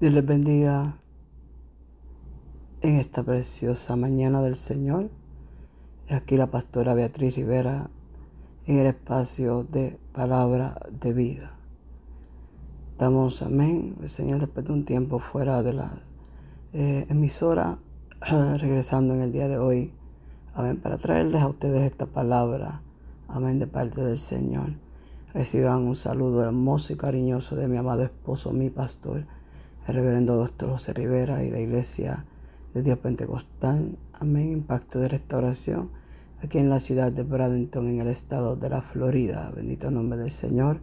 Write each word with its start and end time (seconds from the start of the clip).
Dios 0.00 0.14
les 0.14 0.24
bendiga 0.24 0.96
en 2.80 2.96
esta 2.96 3.22
preciosa 3.22 3.96
mañana 3.96 4.40
del 4.40 4.56
Señor. 4.56 5.10
Aquí 6.08 6.38
la 6.38 6.50
pastora 6.50 6.94
Beatriz 6.94 7.36
Rivera 7.36 7.90
en 8.64 8.78
el 8.78 8.86
espacio 8.86 9.64
de 9.70 9.98
palabra 10.14 10.80
de 10.90 11.12
vida. 11.12 11.54
Estamos, 12.92 13.42
amén, 13.42 13.94
el 14.00 14.08
Señor 14.08 14.40
después 14.40 14.64
de 14.64 14.72
un 14.72 14.86
tiempo 14.86 15.18
fuera 15.18 15.62
de 15.62 15.74
las 15.74 16.14
eh, 16.72 17.04
emisoras, 17.10 17.76
regresando 18.56 19.12
en 19.12 19.20
el 19.20 19.32
día 19.32 19.48
de 19.48 19.58
hoy, 19.58 19.92
amén, 20.54 20.80
para 20.80 20.96
traerles 20.96 21.42
a 21.42 21.48
ustedes 21.48 21.82
esta 21.82 22.06
palabra, 22.06 22.80
amén, 23.28 23.58
de 23.58 23.66
parte 23.66 24.00
del 24.00 24.16
Señor. 24.16 24.76
Reciban 25.34 25.82
un 25.82 25.94
saludo 25.94 26.42
hermoso 26.42 26.94
y 26.94 26.96
cariñoso 26.96 27.54
de 27.54 27.68
mi 27.68 27.76
amado 27.76 28.02
esposo, 28.02 28.50
mi 28.52 28.70
pastor 28.70 29.26
el 29.86 29.94
reverendo 29.94 30.36
doctor 30.36 30.70
José 30.70 30.92
Rivera 30.92 31.42
y 31.42 31.50
la 31.50 31.60
iglesia 31.60 32.26
de 32.74 32.82
Dios 32.82 32.98
Pentecostal, 32.98 33.96
Amén, 34.12 34.52
Impacto 34.52 34.98
de 34.98 35.08
Restauración, 35.08 35.90
aquí 36.42 36.58
en 36.58 36.68
la 36.68 36.80
ciudad 36.80 37.10
de 37.10 37.22
Bradenton, 37.22 37.88
en 37.88 38.00
el 38.00 38.08
estado 38.08 38.56
de 38.56 38.68
la 38.68 38.82
Florida. 38.82 39.50
Bendito 39.54 39.90
nombre 39.90 40.18
del 40.18 40.30
Señor. 40.30 40.80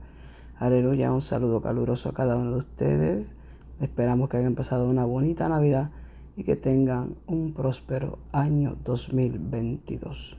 Aleluya, 0.58 1.14
un 1.14 1.22
saludo 1.22 1.62
caluroso 1.62 2.10
a 2.10 2.14
cada 2.14 2.36
uno 2.36 2.52
de 2.52 2.58
ustedes. 2.58 3.36
Esperamos 3.80 4.30
que 4.30 4.38
hayan 4.38 4.56
pasado 4.56 4.90
una 4.90 5.06
bonita 5.06 5.48
Navidad 5.48 5.92
y 6.36 6.44
que 6.44 6.56
tengan 6.56 7.16
un 7.28 7.54
próspero 7.54 8.18
año 8.32 8.76
2022. 8.84 10.38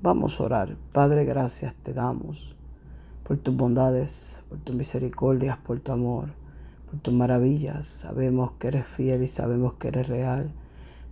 Vamos 0.00 0.40
a 0.40 0.44
orar. 0.44 0.76
Padre, 0.92 1.24
gracias 1.24 1.74
te 1.74 1.92
damos 1.92 2.56
por 3.24 3.36
tus 3.38 3.56
bondades, 3.56 4.44
por 4.48 4.58
tus 4.58 4.76
misericordias, 4.76 5.58
por 5.58 5.80
tu 5.80 5.90
amor 5.90 6.37
por 6.88 7.00
tus 7.00 7.14
maravillas. 7.14 7.86
Sabemos 7.86 8.52
que 8.58 8.68
eres 8.68 8.86
fiel 8.86 9.22
y 9.22 9.26
sabemos 9.26 9.74
que 9.74 9.88
eres 9.88 10.08
real. 10.08 10.52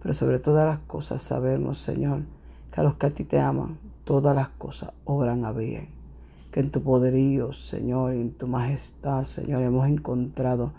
Pero 0.00 0.14
sobre 0.14 0.38
todas 0.38 0.66
las 0.66 0.78
cosas 0.80 1.22
sabemos, 1.22 1.78
Señor, 1.78 2.22
que 2.70 2.80
a 2.80 2.84
los 2.84 2.94
que 2.94 3.06
a 3.06 3.10
ti 3.10 3.24
te 3.24 3.40
aman, 3.40 3.78
todas 4.04 4.34
las 4.34 4.48
cosas 4.50 4.92
obran 5.04 5.44
a 5.44 5.52
bien. 5.52 5.88
Que 6.50 6.60
en 6.60 6.70
tu 6.70 6.82
poderío, 6.82 7.52
Señor, 7.52 8.14
y 8.14 8.20
en 8.20 8.32
tu 8.32 8.46
majestad, 8.46 9.24
Señor, 9.24 9.62
hemos 9.62 9.88
encontrado 9.88 10.72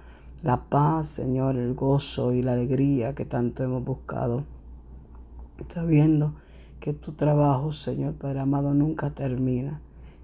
la 0.43 0.69
paz, 0.69 1.07
Señor, 1.07 1.57
el 1.57 1.73
gozo 1.73 2.31
y 2.31 2.41
la 2.41 2.53
alegría 2.53 3.13
que 3.13 3.25
tanto 3.25 3.63
hemos 3.63 3.83
buscado. 3.83 4.45
Sabiendo 5.67 6.33
que 6.79 6.93
tu 6.93 7.13
trabajo, 7.13 7.71
Señor 7.71 8.13
Padre 8.13 8.39
amado, 8.39 8.73
nunca 8.73 9.09
termina. 9.11 9.81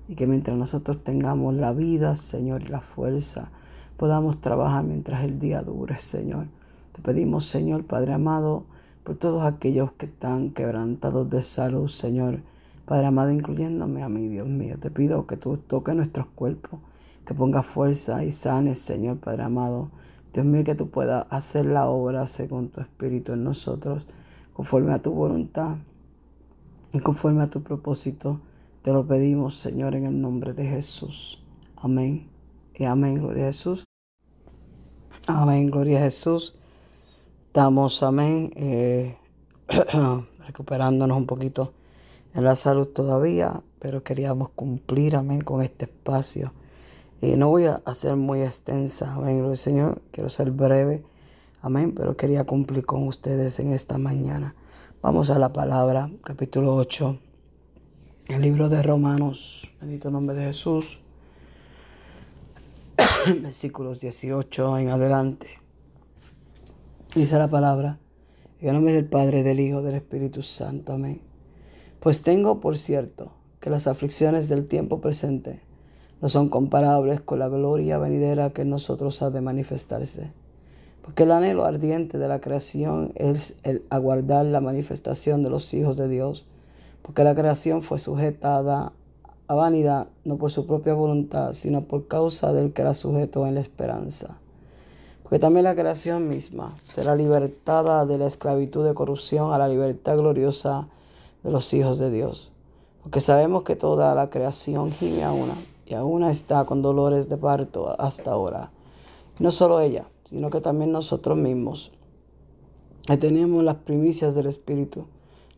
Y 0.07 0.15
que 0.15 0.27
mientras 0.27 0.57
nosotros 0.57 1.03
tengamos 1.03 1.53
la 1.55 1.73
vida, 1.73 2.15
Señor, 2.15 2.63
y 2.63 2.67
la 2.67 2.81
fuerza, 2.81 3.51
podamos 3.97 4.41
trabajar 4.41 4.83
mientras 4.83 5.23
el 5.23 5.39
día 5.39 5.61
dure, 5.61 5.97
Señor. 5.97 6.47
Te 6.91 7.01
pedimos, 7.01 7.45
Señor, 7.45 7.85
Padre 7.85 8.13
amado, 8.13 8.65
por 9.03 9.17
todos 9.17 9.43
aquellos 9.43 9.91
que 9.93 10.05
están 10.05 10.51
quebrantados 10.51 11.29
de 11.29 11.41
salud, 11.41 11.87
Señor. 11.87 12.41
Padre 12.85 13.07
amado, 13.07 13.31
incluyéndome 13.31 14.03
a 14.03 14.09
mí, 14.09 14.27
Dios 14.27 14.47
mío. 14.47 14.77
Te 14.79 14.91
pido 14.91 15.25
que 15.25 15.37
tú 15.37 15.57
toques 15.57 15.95
nuestros 15.95 16.27
cuerpos, 16.27 16.79
que 17.25 17.33
pongas 17.33 17.65
fuerza 17.65 18.23
y 18.23 18.31
sanes, 18.31 18.79
Señor, 18.79 19.17
Padre 19.17 19.43
amado. 19.43 19.89
Dios 20.33 20.45
mío, 20.45 20.63
que 20.63 20.75
tú 20.75 20.89
puedas 20.89 21.25
hacer 21.29 21.65
la 21.65 21.87
obra 21.87 22.27
según 22.27 22.69
tu 22.69 22.81
espíritu 22.81 23.33
en 23.33 23.43
nosotros, 23.43 24.05
conforme 24.53 24.93
a 24.93 25.01
tu 25.01 25.11
voluntad 25.11 25.77
y 26.91 26.99
conforme 26.99 27.43
a 27.43 27.49
tu 27.49 27.63
propósito. 27.63 28.39
Te 28.81 28.91
lo 28.91 29.07
pedimos, 29.07 29.55
Señor, 29.55 29.95
en 29.95 30.05
el 30.05 30.19
nombre 30.19 30.53
de 30.53 30.65
Jesús. 30.65 31.41
Amén 31.77 32.32
amén, 32.81 33.15
gloria 33.15 33.43
a 33.43 33.47
Jesús. 33.47 33.85
Amén, 35.27 35.67
gloria 35.67 35.99
a 35.99 36.01
Jesús. 36.01 36.55
Estamos, 37.47 38.01
amén, 38.01 38.51
eh, 38.55 39.17
recuperándonos 40.47 41.15
un 41.15 41.27
poquito 41.27 41.73
en 42.33 42.43
la 42.43 42.55
salud 42.55 42.87
todavía, 42.87 43.61
pero 43.79 44.03
queríamos 44.03 44.49
cumplir, 44.49 45.15
amén, 45.15 45.41
con 45.41 45.61
este 45.61 45.85
espacio. 45.85 46.51
Y 47.21 47.35
no 47.35 47.49
voy 47.49 47.65
a 47.65 47.81
hacer 47.85 48.15
muy 48.15 48.41
extensa, 48.41 49.13
amén, 49.13 49.37
gloria 49.37 49.51
al 49.51 49.57
Señor. 49.57 50.01
Quiero 50.11 50.29
ser 50.29 50.51
breve, 50.51 51.03
amén, 51.61 51.93
pero 51.93 52.17
quería 52.17 52.43
cumplir 52.43 52.85
con 52.85 53.07
ustedes 53.07 53.59
en 53.59 53.71
esta 53.71 53.97
mañana. 53.97 54.55
Vamos 55.01 55.29
a 55.29 55.37
la 55.37 55.53
palabra, 55.53 56.09
capítulo 56.23 56.75
8, 56.75 57.19
el 58.29 58.41
libro 58.41 58.67
de 58.67 58.81
Romanos, 58.81 59.69
bendito 59.79 60.09
nombre 60.09 60.35
de 60.35 60.45
Jesús. 60.45 61.02
versículos 63.41 64.01
18 64.01 64.79
en 64.79 64.89
adelante. 64.89 65.47
Dice 67.15 67.37
la 67.37 67.47
palabra, 67.47 67.99
en 68.59 68.69
el 68.69 68.73
nombre 68.73 68.93
del 68.93 69.05
Padre, 69.05 69.43
del 69.43 69.59
Hijo, 69.59 69.81
del 69.81 69.95
Espíritu 69.95 70.41
Santo. 70.41 70.93
Amén. 70.93 71.21
Pues 71.99 72.21
tengo 72.21 72.59
por 72.59 72.77
cierto 72.77 73.31
que 73.61 73.69
las 73.69 73.87
aflicciones 73.87 74.49
del 74.49 74.67
tiempo 74.67 74.99
presente 74.99 75.61
no 76.21 76.27
son 76.27 76.49
comparables 76.49 77.21
con 77.21 77.39
la 77.39 77.47
gloria 77.47 77.97
venidera 77.97 78.51
que 78.51 78.63
en 78.63 78.69
nosotros 78.69 79.21
ha 79.21 79.29
de 79.29 79.41
manifestarse. 79.41 80.33
Porque 81.01 81.23
el 81.23 81.31
anhelo 81.31 81.65
ardiente 81.65 82.17
de 82.17 82.27
la 82.27 82.41
creación 82.41 83.13
es 83.15 83.57
el 83.63 83.85
aguardar 83.89 84.45
la 84.45 84.59
manifestación 84.59 85.43
de 85.43 85.49
los 85.49 85.73
hijos 85.73 85.95
de 85.97 86.09
Dios. 86.09 86.45
Porque 87.01 87.23
la 87.23 87.35
creación 87.35 87.83
fue 87.83 87.99
sujetada 87.99 88.91
vanidad, 89.53 90.07
no 90.23 90.37
por 90.37 90.51
su 90.51 90.65
propia 90.65 90.93
voluntad, 90.93 91.53
sino 91.53 91.83
por 91.83 92.07
causa 92.07 92.53
del 92.53 92.73
que 92.73 92.83
la 92.83 92.93
sujetó 92.93 93.47
en 93.47 93.55
la 93.55 93.61
esperanza. 93.61 94.37
Porque 95.23 95.39
también 95.39 95.63
la 95.63 95.75
creación 95.75 96.27
misma 96.29 96.75
será 96.83 97.15
libertada 97.15 98.05
de 98.05 98.17
la 98.17 98.27
esclavitud 98.27 98.85
de 98.85 98.93
corrupción 98.93 99.53
a 99.53 99.57
la 99.57 99.67
libertad 99.67 100.17
gloriosa 100.17 100.87
de 101.43 101.51
los 101.51 101.73
hijos 101.73 101.97
de 101.97 102.11
Dios. 102.11 102.51
Porque 103.01 103.19
sabemos 103.19 103.63
que 103.63 103.75
toda 103.75 104.13
la 104.15 104.29
creación 104.29 104.91
gime 104.91 105.23
a 105.23 105.31
una, 105.31 105.55
y 105.85 105.93
a 105.93 106.03
una 106.03 106.31
está 106.31 106.65
con 106.65 106.81
dolores 106.81 107.29
de 107.29 107.37
parto 107.37 107.99
hasta 107.99 108.31
ahora. 108.31 108.71
No 109.39 109.51
solo 109.51 109.79
ella, 109.79 110.05
sino 110.29 110.49
que 110.49 110.61
también 110.61 110.91
nosotros 110.91 111.37
mismos, 111.37 111.91
tenemos 113.19 113.63
las 113.63 113.75
primicias 113.75 114.35
del 114.35 114.45
Espíritu, 114.45 115.05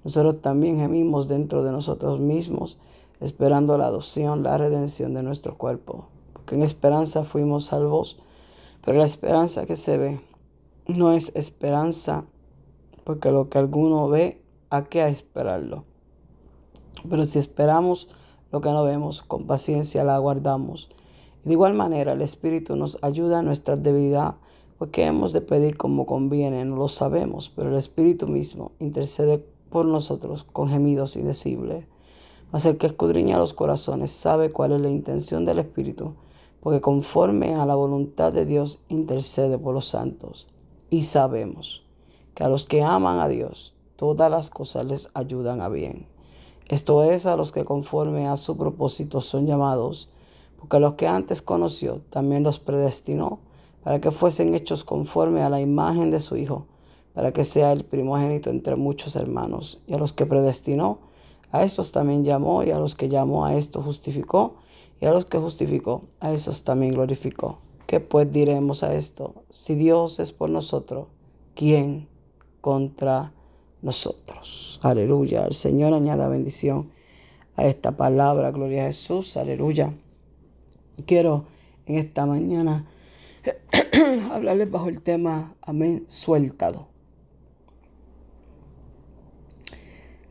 nosotros 0.04 0.42
también 0.42 0.78
gemimos 0.78 1.28
dentro 1.28 1.64
de 1.64 1.72
nosotros 1.72 2.20
mismos, 2.20 2.78
esperando 3.20 3.78
la 3.78 3.88
adopción, 3.88 4.44
la 4.44 4.58
redención 4.58 5.14
de 5.14 5.24
nuestro 5.24 5.58
cuerpo. 5.58 6.08
Porque 6.34 6.56
en 6.56 6.64
esperanza 6.64 7.24
fuimos 7.24 7.66
salvos, 7.66 8.20
pero 8.84 8.98
la 8.98 9.06
esperanza 9.06 9.66
que 9.66 9.76
se 9.76 9.98
ve 9.98 10.22
no 10.88 11.12
es 11.12 11.36
esperanza, 11.36 12.26
porque 13.04 13.32
lo 13.32 13.50
que 13.50 13.58
alguno 13.58 14.08
ve, 14.08 14.42
¿a 14.70 14.84
qué 14.86 15.08
esperarlo? 15.08 15.84
Pero 17.10 17.26
si 17.26 17.40
esperamos 17.40 18.08
lo 18.52 18.62
que 18.62 18.70
no 18.70 18.84
vemos, 18.84 19.22
con 19.22 19.48
paciencia 19.48 20.04
la 20.04 20.16
aguardamos. 20.16 20.90
De 21.44 21.54
igual 21.54 21.74
manera 21.74 22.14
el 22.14 22.22
Espíritu 22.22 22.76
nos 22.76 22.98
ayuda 23.04 23.40
en 23.40 23.46
nuestra 23.46 23.76
debilidad, 23.76 24.36
porque 24.78 25.06
hemos 25.06 25.32
de 25.32 25.42
pedir 25.42 25.78
como 25.78 26.06
conviene, 26.06 26.66
no 26.66 26.76
lo 26.76 26.88
sabemos, 26.88 27.50
pero 27.50 27.70
el 27.70 27.76
Espíritu 27.76 28.28
mismo 28.28 28.72
intercede 28.80 29.44
por 29.70 29.86
nosotros 29.86 30.44
con 30.44 30.70
gemidos 30.70 31.16
indecibles. 31.16 31.86
Mas 32.52 32.66
el 32.66 32.78
que 32.78 32.88
escudriña 32.88 33.38
los 33.38 33.54
corazones 33.54 34.12
sabe 34.12 34.52
cuál 34.52 34.72
es 34.74 34.82
la 34.82 34.90
intención 34.90 35.46
del 35.46 35.60
Espíritu, 35.60 36.14
porque 36.62 36.82
conforme 36.82 37.56
a 37.56 37.66
la 37.66 37.76
voluntad 37.76 38.34
de 38.34 38.46
Dios 38.46 38.80
intercede 38.90 39.58
por 39.58 39.74
los 39.74 39.88
santos. 39.88 40.48
Y 40.90 41.04
sabemos 41.04 41.86
que 42.34 42.44
a 42.44 42.50
los 42.50 42.66
que 42.66 42.84
aman 42.84 43.20
a 43.20 43.28
Dios, 43.28 43.76
todas 43.96 44.32
las 44.32 44.50
cosas 44.50 44.86
les 44.86 45.12
ayudan 45.14 45.62
a 45.62 45.70
bien. 45.70 46.08
Esto 46.68 47.04
es 47.04 47.26
a 47.26 47.38
los 47.38 47.52
que 47.52 47.66
conforme 47.66 48.28
a 48.28 48.38
su 48.38 48.58
propósito 48.58 49.22
son 49.22 49.46
llamados, 49.46 50.10
porque 50.58 50.78
a 50.78 50.80
los 50.80 50.94
que 50.96 51.08
antes 51.08 51.42
conoció 51.42 52.02
también 52.10 52.44
los 52.44 52.60
predestinó 52.60 53.40
para 53.84 54.02
que 54.02 54.10
fuesen 54.10 54.56
hechos 54.56 54.84
conforme 54.84 55.44
a 55.44 55.50
la 55.52 55.62
imagen 55.62 56.10
de 56.10 56.20
su 56.20 56.38
Hijo, 56.38 56.66
para 57.14 57.32
que 57.32 57.46
sea 57.46 57.72
el 57.72 57.86
primogénito 57.86 58.50
entre 58.50 58.76
muchos 58.76 59.16
hermanos. 59.16 59.84
Y 59.86 59.94
a 59.94 60.00
los 60.00 60.12
que 60.12 60.26
predestinó, 60.26 60.98
a 61.56 61.64
estos 61.64 61.92
también 61.92 62.24
llamó 62.24 62.64
y 62.64 62.72
a 62.72 62.80
los 62.80 62.96
que 62.96 63.10
llamó 63.10 63.46
a 63.46 63.56
esto 63.56 63.82
justificó 63.82 64.56
y 65.00 65.06
a 65.06 65.12
los 65.12 65.26
que 65.26 65.38
justificó 65.38 66.04
a 66.20 66.32
esos 66.32 66.64
también 66.64 66.94
glorificó. 66.94 67.60
¿Qué 67.88 68.00
pues 68.00 68.32
diremos 68.32 68.84
a 68.84 68.96
esto? 68.96 69.44
Si 69.50 69.76
Dios 69.76 70.20
es 70.20 70.32
por 70.32 70.50
nosotros, 70.50 71.08
¿quién 71.54 72.08
contra 72.62 73.34
nosotros? 73.82 74.80
Aleluya. 74.82 75.46
El 75.46 75.54
Señor 75.54 75.94
añada 75.94 76.28
bendición 76.28 76.92
a 77.56 77.66
esta 77.66 77.96
palabra. 77.96 78.52
Gloria 78.52 78.84
a 78.84 78.88
Jesús. 78.88 79.38
Aleluya. 79.38 79.94
Quiero 81.06 81.46
en 81.86 81.98
esta 81.98 82.26
mañana 82.26 82.86
hablarles 84.32 84.72
bajo 84.72 84.90
el 84.90 85.02
tema, 85.02 85.56
amén, 85.62 86.04
suéltalo. 86.08 86.95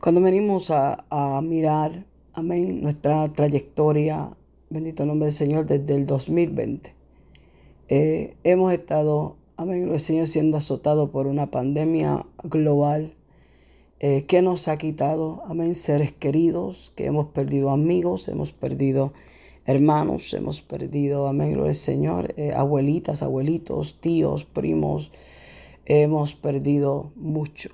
Cuando 0.05 0.21
venimos 0.21 0.69
a, 0.69 1.41
mirar, 1.41 2.05
amén, 2.33 2.79
nuestra 2.83 3.27
trayectoria, 3.33 4.37
bendito 4.69 5.03
nombre 5.03 5.25
del 5.25 5.33
Señor, 5.33 5.65
desde 5.65 5.95
el 5.95 6.05
2020, 6.05 6.93
eh, 7.87 8.37
hemos 8.43 8.71
estado, 8.71 9.35
amén, 9.57 9.91
el 9.91 9.99
Señor 9.99 10.27
siendo 10.27 10.57
azotado 10.57 11.09
por 11.09 11.25
una 11.25 11.49
pandemia 11.49 12.23
global 12.43 13.15
eh, 13.99 14.25
que 14.27 14.43
nos 14.43 14.67
ha 14.67 14.77
quitado, 14.77 15.41
amén, 15.47 15.73
seres 15.73 16.11
queridos, 16.11 16.93
que 16.95 17.07
hemos 17.07 17.29
perdido 17.29 17.71
amigos, 17.71 18.27
hemos 18.27 18.51
perdido 18.51 19.11
hermanos, 19.65 20.31
hemos 20.35 20.61
perdido, 20.61 21.25
amén, 21.25 21.53
gloria 21.53 21.73
Señor, 21.73 22.31
eh, 22.37 22.53
abuelitas, 22.55 23.23
abuelitos, 23.23 23.99
tíos, 24.01 24.45
primos, 24.45 25.11
hemos 25.87 26.35
perdido 26.35 27.11
mucho. 27.15 27.71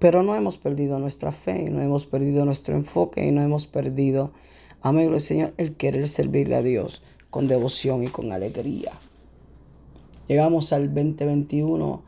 Pero 0.00 0.22
no 0.22 0.34
hemos 0.34 0.56
perdido 0.56 0.98
nuestra 0.98 1.30
fe, 1.30 1.68
no 1.68 1.82
hemos 1.82 2.06
perdido 2.06 2.46
nuestro 2.46 2.74
enfoque 2.74 3.26
y 3.26 3.32
no 3.32 3.42
hemos 3.42 3.66
perdido, 3.66 4.32
amén, 4.80 5.12
al 5.12 5.20
Señor, 5.20 5.52
el 5.58 5.76
querer 5.76 6.08
servirle 6.08 6.56
a 6.56 6.62
Dios 6.62 7.02
con 7.28 7.48
devoción 7.48 8.02
y 8.02 8.08
con 8.08 8.32
alegría. 8.32 8.92
Llegamos 10.26 10.72
al 10.72 10.94
2021 10.94 12.02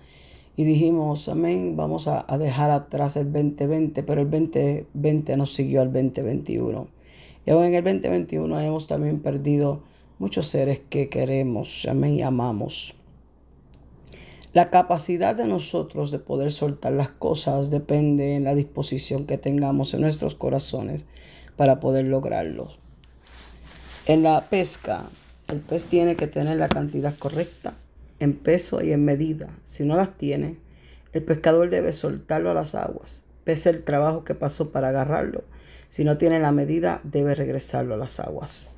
y 0.56 0.64
dijimos, 0.64 1.28
amén, 1.28 1.76
vamos 1.76 2.08
a, 2.08 2.24
dejar 2.38 2.70
atrás 2.70 3.16
el 3.18 3.30
2020, 3.30 4.02
pero 4.04 4.22
el 4.22 4.30
2020 4.30 5.36
nos 5.36 5.52
siguió 5.52 5.82
al 5.82 5.92
2021. 5.92 6.86
Y 7.44 7.50
aún 7.50 7.64
en 7.64 7.74
el 7.74 7.84
2021 7.84 8.58
hemos 8.58 8.86
también 8.86 9.20
perdido 9.20 9.82
muchos 10.18 10.48
seres 10.48 10.80
que 10.88 11.10
queremos, 11.10 11.86
amén, 11.90 12.14
y 12.14 12.22
amamos. 12.22 12.94
La 14.52 14.68
capacidad 14.68 15.34
de 15.34 15.46
nosotros 15.46 16.10
de 16.10 16.18
poder 16.18 16.52
soltar 16.52 16.92
las 16.92 17.08
cosas 17.08 17.70
depende 17.70 18.36
en 18.36 18.44
la 18.44 18.54
disposición 18.54 19.24
que 19.24 19.38
tengamos 19.38 19.94
en 19.94 20.02
nuestros 20.02 20.34
corazones 20.34 21.06
para 21.56 21.80
poder 21.80 22.04
lograrlo. 22.04 22.68
En 24.04 24.22
la 24.22 24.42
pesca, 24.42 25.04
el 25.48 25.60
pez 25.60 25.86
tiene 25.86 26.16
que 26.16 26.26
tener 26.26 26.58
la 26.58 26.68
cantidad 26.68 27.14
correcta 27.16 27.72
en 28.20 28.34
peso 28.34 28.82
y 28.82 28.92
en 28.92 29.06
medida. 29.06 29.48
Si 29.64 29.84
no 29.84 29.96
las 29.96 30.18
tiene, 30.18 30.58
el 31.14 31.22
pescador 31.22 31.70
debe 31.70 31.94
soltarlo 31.94 32.50
a 32.50 32.54
las 32.54 32.74
aguas, 32.74 33.22
pese 33.44 33.70
el 33.70 33.84
trabajo 33.84 34.22
que 34.24 34.34
pasó 34.34 34.70
para 34.70 34.88
agarrarlo. 34.88 35.44
Si 35.88 36.04
no 36.04 36.18
tiene 36.18 36.40
la 36.40 36.52
medida, 36.52 37.00
debe 37.04 37.34
regresarlo 37.34 37.94
a 37.94 37.98
las 37.98 38.20
aguas. 38.20 38.71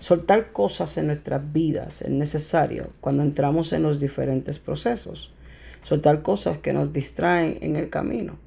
Soltar 0.00 0.52
cosas 0.52 0.96
en 0.96 1.08
nuestras 1.08 1.52
vidas 1.52 2.00
es 2.00 2.08
necesario 2.08 2.88
cuando 3.02 3.22
entramos 3.22 3.74
en 3.74 3.82
los 3.82 4.00
diferentes 4.00 4.58
procesos. 4.58 5.30
Soltar 5.84 6.22
cosas 6.22 6.56
que 6.56 6.72
nos 6.72 6.94
distraen 6.94 7.58
en 7.60 7.76
el 7.76 7.90
camino. 7.90 8.38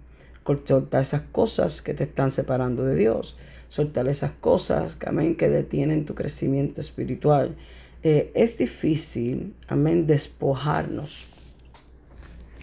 Soltar 0.65 1.03
esas 1.03 1.21
cosas 1.21 1.83
que 1.83 1.93
te 1.93 2.05
están 2.05 2.31
separando 2.31 2.83
de 2.83 2.95
Dios. 2.95 3.37
Soltar 3.69 4.07
esas 4.07 4.31
cosas 4.31 4.97
amén, 5.05 5.35
que 5.35 5.47
detienen 5.47 6.05
tu 6.05 6.15
crecimiento 6.15 6.81
espiritual. 6.81 7.55
Eh, 8.01 8.31
es 8.33 8.57
difícil, 8.57 9.53
amén, 9.67 10.07
despojarnos. 10.07 11.27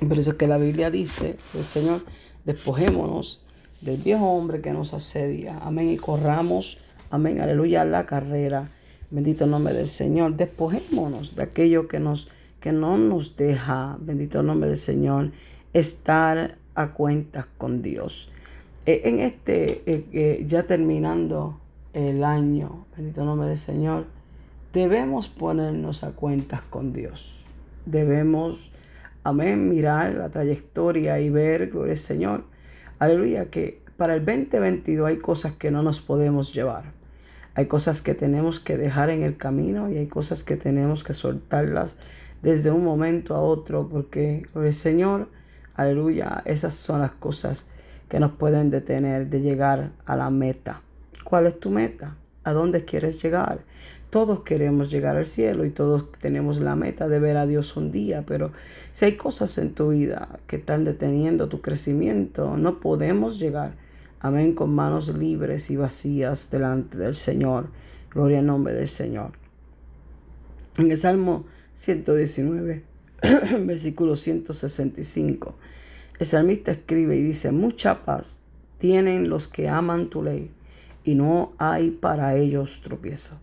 Por 0.00 0.18
eso 0.18 0.32
es 0.32 0.36
que 0.36 0.48
la 0.48 0.58
Biblia 0.58 0.90
dice, 0.90 1.30
el 1.30 1.36
pues, 1.52 1.66
Señor, 1.66 2.04
despojémonos 2.44 3.40
del 3.82 3.98
viejo 3.98 4.32
hombre 4.32 4.60
que 4.60 4.72
nos 4.72 4.94
asedia, 4.94 5.58
amén, 5.62 5.90
y 5.90 5.96
corramos, 5.96 6.78
amén, 7.10 7.40
aleluya, 7.40 7.84
la 7.84 8.04
carrera. 8.04 8.68
Bendito 9.10 9.44
nombre 9.46 9.74
del 9.74 9.88
Señor. 9.88 10.36
Despojémonos 10.36 11.34
de 11.34 11.42
aquello 11.42 11.88
que, 11.88 11.98
nos, 11.98 12.28
que 12.60 12.70
no 12.70 12.96
nos 12.96 13.36
deja, 13.36 13.98
bendito 14.00 14.44
nombre 14.44 14.68
del 14.68 14.78
Señor, 14.78 15.32
estar 15.72 16.58
a 16.76 16.92
cuentas 16.92 17.46
con 17.58 17.82
Dios. 17.82 18.30
Eh, 18.86 19.02
en 19.06 19.18
este, 19.18 19.82
eh, 19.86 20.44
ya 20.46 20.62
terminando 20.62 21.58
el 21.92 22.22
año, 22.22 22.86
bendito 22.96 23.24
nombre 23.24 23.48
del 23.48 23.58
Señor, 23.58 24.06
debemos 24.72 25.28
ponernos 25.28 26.04
a 26.04 26.12
cuentas 26.12 26.62
con 26.62 26.92
Dios. 26.92 27.44
Debemos, 27.86 28.70
amén, 29.24 29.68
mirar 29.68 30.14
la 30.14 30.28
trayectoria 30.28 31.18
y 31.18 31.30
ver, 31.30 31.70
gloria 31.70 31.94
al 31.94 31.98
Señor, 31.98 32.44
aleluya, 33.00 33.50
que 33.50 33.80
para 33.96 34.14
el 34.14 34.24
2022 34.24 35.08
hay 35.08 35.16
cosas 35.16 35.54
que 35.54 35.72
no 35.72 35.82
nos 35.82 36.00
podemos 36.00 36.54
llevar. 36.54 36.99
Hay 37.60 37.66
cosas 37.66 38.00
que 38.00 38.14
tenemos 38.14 38.58
que 38.58 38.78
dejar 38.78 39.10
en 39.10 39.22
el 39.22 39.36
camino 39.36 39.90
y 39.90 39.98
hay 39.98 40.06
cosas 40.06 40.42
que 40.42 40.56
tenemos 40.56 41.04
que 41.04 41.12
soltarlas 41.12 41.96
desde 42.40 42.70
un 42.70 42.82
momento 42.82 43.34
a 43.34 43.42
otro 43.42 43.86
porque, 43.86 44.46
al 44.54 44.72
Señor, 44.72 45.28
aleluya, 45.74 46.42
esas 46.46 46.74
son 46.74 47.00
las 47.00 47.10
cosas 47.12 47.66
que 48.08 48.18
nos 48.18 48.32
pueden 48.32 48.70
detener 48.70 49.28
de 49.28 49.42
llegar 49.42 49.90
a 50.06 50.16
la 50.16 50.30
meta. 50.30 50.80
¿Cuál 51.22 51.46
es 51.46 51.60
tu 51.60 51.68
meta? 51.68 52.16
¿A 52.44 52.54
dónde 52.54 52.86
quieres 52.86 53.22
llegar? 53.22 53.60
Todos 54.08 54.40
queremos 54.40 54.90
llegar 54.90 55.18
al 55.18 55.26
cielo 55.26 55.66
y 55.66 55.70
todos 55.70 56.10
tenemos 56.12 56.60
la 56.60 56.76
meta 56.76 57.08
de 57.08 57.20
ver 57.20 57.36
a 57.36 57.46
Dios 57.46 57.76
un 57.76 57.92
día, 57.92 58.24
pero 58.26 58.52
si 58.92 59.04
hay 59.04 59.18
cosas 59.18 59.58
en 59.58 59.74
tu 59.74 59.90
vida 59.90 60.40
que 60.46 60.56
están 60.56 60.84
deteniendo 60.84 61.50
tu 61.50 61.60
crecimiento, 61.60 62.56
no 62.56 62.80
podemos 62.80 63.38
llegar, 63.38 63.74
amén, 64.20 64.54
con 64.54 64.74
manos 64.74 65.16
libres 65.16 65.70
y 65.70 65.76
vacías 65.76 66.50
delante 66.50 66.98
del 66.98 67.14
Señor. 67.14 67.70
Gloria 68.10 68.40
al 68.40 68.46
nombre 68.46 68.74
del 68.74 68.88
Señor. 68.88 69.32
En 70.76 70.90
el 70.90 70.96
Salmo 70.96 71.46
119, 71.74 72.84
versículo 73.60 74.16
165, 74.16 75.54
el 76.18 76.26
salmista 76.26 76.70
escribe 76.70 77.16
y 77.16 77.22
dice, 77.22 77.50
mucha 77.50 78.04
paz 78.04 78.40
tienen 78.78 79.28
los 79.28 79.48
que 79.48 79.68
aman 79.68 80.10
tu 80.10 80.22
ley 80.22 80.50
y 81.04 81.14
no 81.14 81.52
hay 81.58 81.90
para 81.90 82.36
ellos 82.36 82.82
tropiezo. 82.82 83.38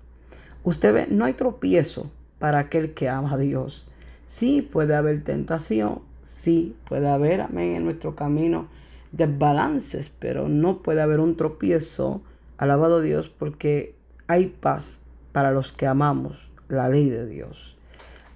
Usted 0.63 0.93
ve, 0.93 1.07
no 1.09 1.25
hay 1.25 1.33
tropiezo 1.33 2.11
para 2.39 2.59
aquel 2.59 2.93
que 2.93 3.09
ama 3.09 3.33
a 3.33 3.37
Dios. 3.37 3.89
Sí 4.25 4.61
puede 4.61 4.95
haber 4.95 5.23
tentación, 5.23 6.01
sí 6.21 6.75
puede 6.87 7.07
haber, 7.07 7.41
amén, 7.41 7.75
en 7.75 7.85
nuestro 7.85 8.15
camino 8.15 8.67
desbalances, 9.17 10.11
pero 10.19 10.47
no 10.47 10.81
puede 10.81 11.01
haber 11.01 11.19
un 11.19 11.35
tropiezo, 11.35 12.21
alabado 12.57 13.01
Dios, 13.01 13.29
porque 13.29 13.95
hay 14.27 14.47
paz 14.47 14.99
para 15.31 15.51
los 15.51 15.71
que 15.71 15.87
amamos 15.87 16.51
la 16.69 16.87
ley 16.89 17.09
de 17.09 17.25
Dios. 17.25 17.77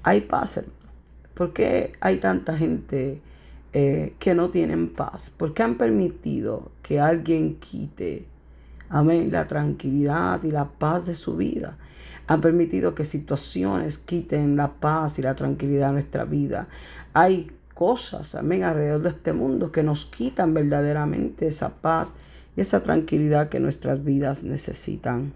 Hay 0.03 0.21
paz, 0.21 0.57
hermano. 0.57 0.75
¿Por 1.33 1.53
qué 1.53 1.93
hay 2.01 2.17
tanta 2.17 2.57
gente 2.57 3.21
eh, 3.73 4.15
que 4.19 4.35
no 4.35 4.49
tienen 4.49 4.89
paz? 4.89 5.29
¿Por 5.29 5.53
qué 5.53 5.63
han 5.63 5.77
permitido 5.77 6.71
que 6.81 6.99
alguien 6.99 7.55
quite, 7.55 8.25
amén, 8.89 9.31
la 9.31 9.47
tranquilidad 9.47 10.43
y 10.43 10.51
la 10.51 10.65
paz 10.65 11.05
de 11.05 11.15
su 11.15 11.37
vida? 11.37 11.77
han 12.27 12.39
permitido 12.39 12.95
que 12.95 13.03
situaciones 13.03 13.97
quiten 13.97 14.55
la 14.55 14.71
paz 14.73 15.19
y 15.19 15.21
la 15.21 15.35
tranquilidad 15.35 15.87
de 15.87 15.93
nuestra 15.93 16.23
vida. 16.23 16.69
Hay 17.13 17.51
cosas, 17.81 18.35
amén, 18.35 18.63
alrededor 18.63 19.01
de 19.01 19.09
este 19.09 19.33
mundo 19.33 19.71
que 19.71 19.81
nos 19.81 20.05
quitan 20.05 20.53
verdaderamente 20.53 21.47
esa 21.47 21.81
paz 21.81 22.13
y 22.55 22.61
esa 22.61 22.83
tranquilidad 22.83 23.49
que 23.49 23.59
nuestras 23.59 24.03
vidas 24.03 24.43
necesitan. 24.43 25.33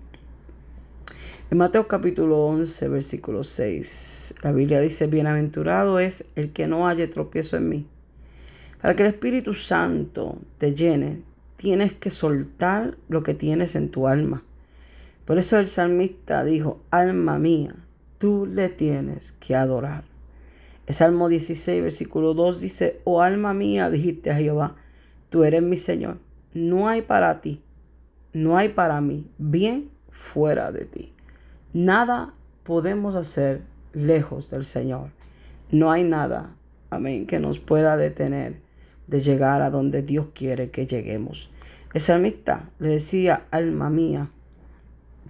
En 1.49 1.57
Mateo 1.57 1.87
capítulo 1.87 2.45
11, 2.45 2.87
versículo 2.89 3.43
6, 3.43 4.35
la 4.43 4.51
Biblia 4.51 4.79
dice, 4.79 5.07
bienaventurado 5.07 5.97
es 5.97 6.25
el 6.35 6.51
que 6.51 6.67
no 6.67 6.87
haya 6.87 7.09
tropiezo 7.09 7.57
en 7.57 7.67
mí. 7.67 7.87
Para 8.79 8.95
que 8.95 9.01
el 9.01 9.09
Espíritu 9.09 9.55
Santo 9.55 10.37
te 10.59 10.75
llene, 10.75 11.23
tienes 11.57 11.93
que 11.93 12.11
soltar 12.11 12.95
lo 13.09 13.23
que 13.23 13.33
tienes 13.33 13.75
en 13.75 13.89
tu 13.89 14.07
alma. 14.07 14.43
Por 15.25 15.39
eso 15.39 15.57
el 15.57 15.65
salmista 15.65 16.43
dijo, 16.43 16.79
alma 16.91 17.39
mía, 17.39 17.73
tú 18.19 18.45
le 18.45 18.69
tienes 18.69 19.31
que 19.31 19.55
adorar. 19.55 20.14
El 20.87 20.93
Salmo 20.93 21.29
16, 21.29 21.81
versículo 21.81 22.33
2 22.33 22.61
dice, 22.61 23.01
oh 23.05 23.21
alma 23.21 23.53
mía, 23.53 23.89
dijiste 23.89 24.29
a 24.31 24.35
Jehová, 24.35 24.75
tú 25.29 25.43
eres 25.43 25.63
mi 25.63 25.77
Señor. 25.77 26.19
No 26.53 26.87
hay 26.87 27.01
para 27.01 27.41
ti, 27.41 27.61
no 28.33 28.57
hay 28.57 28.69
para 28.69 29.01
mí 29.01 29.27
bien 29.37 29.89
fuera 30.11 30.71
de 30.71 30.85
ti. 30.85 31.13
Nada 31.73 32.33
podemos 32.63 33.15
hacer 33.15 33.61
lejos 33.93 34.49
del 34.49 34.63
Señor. 34.63 35.09
No 35.71 35.91
hay 35.91 36.03
nada, 36.03 36.55
amén, 36.89 37.25
que 37.25 37.39
nos 37.39 37.59
pueda 37.59 37.97
detener 37.97 38.59
de 39.07 39.21
llegar 39.21 39.61
a 39.61 39.71
donde 39.71 40.03
Dios 40.03 40.27
quiere 40.33 40.69
que 40.69 40.85
lleguemos. 40.85 41.49
El 41.93 42.01
salmista 42.01 42.69
le 42.79 42.89
decía, 42.89 43.45
alma 43.51 43.89
mía, 43.89 44.29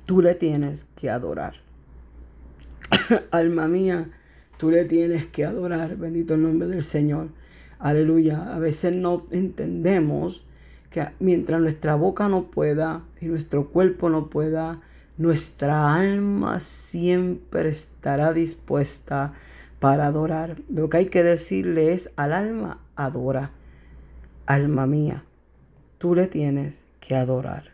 tú 0.06 0.22
le 0.22 0.36
tienes 0.36 0.86
que 0.96 1.10
adorar. 1.10 1.56
Alma 3.32 3.68
mía, 3.68 4.10
tú 4.58 4.72
le 4.72 4.86
tienes 4.86 5.26
que 5.28 5.46
adorar. 5.46 5.96
Bendito 5.98 6.36
el 6.36 6.44
nombre 6.44 6.68
del 6.68 6.84
Señor. 6.84 7.30
Aleluya. 7.80 8.54
A 8.54 8.60
veces 8.60 8.94
no 8.94 9.26
entendemos 9.32 10.46
que 10.90 11.08
mientras 11.20 11.62
nuestra 11.62 11.96
boca 11.96 12.30
no 12.30 12.52
pueda 12.52 13.04
y 13.20 13.26
nuestro 13.26 13.70
cuerpo 13.70 14.10
no 14.10 14.30
pueda, 14.30 14.82
nuestra 15.18 15.94
alma 15.94 16.60
siempre 16.60 17.70
estará 17.70 18.34
dispuesta 18.34 19.34
para 19.80 20.08
adorar. 20.08 20.58
Lo 20.70 20.90
que 20.90 20.98
hay 20.98 21.06
que 21.08 21.24
decirle 21.24 21.94
es 21.94 22.12
al 22.16 22.34
alma, 22.34 22.80
adora. 22.96 23.52
Alma 24.46 24.86
mía, 24.86 25.24
tú 25.98 26.16
le 26.16 26.28
tienes 26.28 26.82
que 27.00 27.16
adorar. 27.16 27.72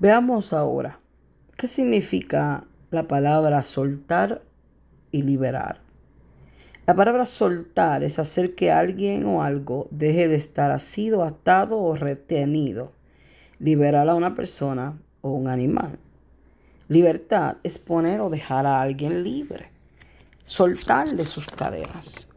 Veamos 0.00 0.52
ahora, 0.52 0.98
¿qué 1.56 1.68
significa 1.68 2.64
la 2.90 3.06
palabra 3.06 3.62
soltar 3.62 4.42
y 5.12 5.22
liberar. 5.22 5.80
La 6.86 6.96
palabra 6.96 7.24
soltar 7.24 8.02
es 8.02 8.18
hacer 8.18 8.56
que 8.56 8.72
alguien 8.72 9.24
o 9.24 9.44
algo 9.44 9.86
deje 9.92 10.26
de 10.26 10.34
estar 10.34 10.72
asido, 10.72 11.22
atado 11.22 11.78
o 11.78 11.94
retenido. 11.94 12.92
Liberar 13.60 14.08
a 14.08 14.14
una 14.14 14.34
persona 14.34 14.98
o 15.20 15.30
un 15.30 15.46
animal. 15.46 15.98
Libertad 16.88 17.58
es 17.62 17.78
poner 17.78 18.20
o 18.20 18.30
dejar 18.30 18.66
a 18.66 18.80
alguien 18.80 19.22
libre. 19.22 19.70
Soltarle 20.44 21.26
sus 21.26 21.46
cadenas. 21.46 22.28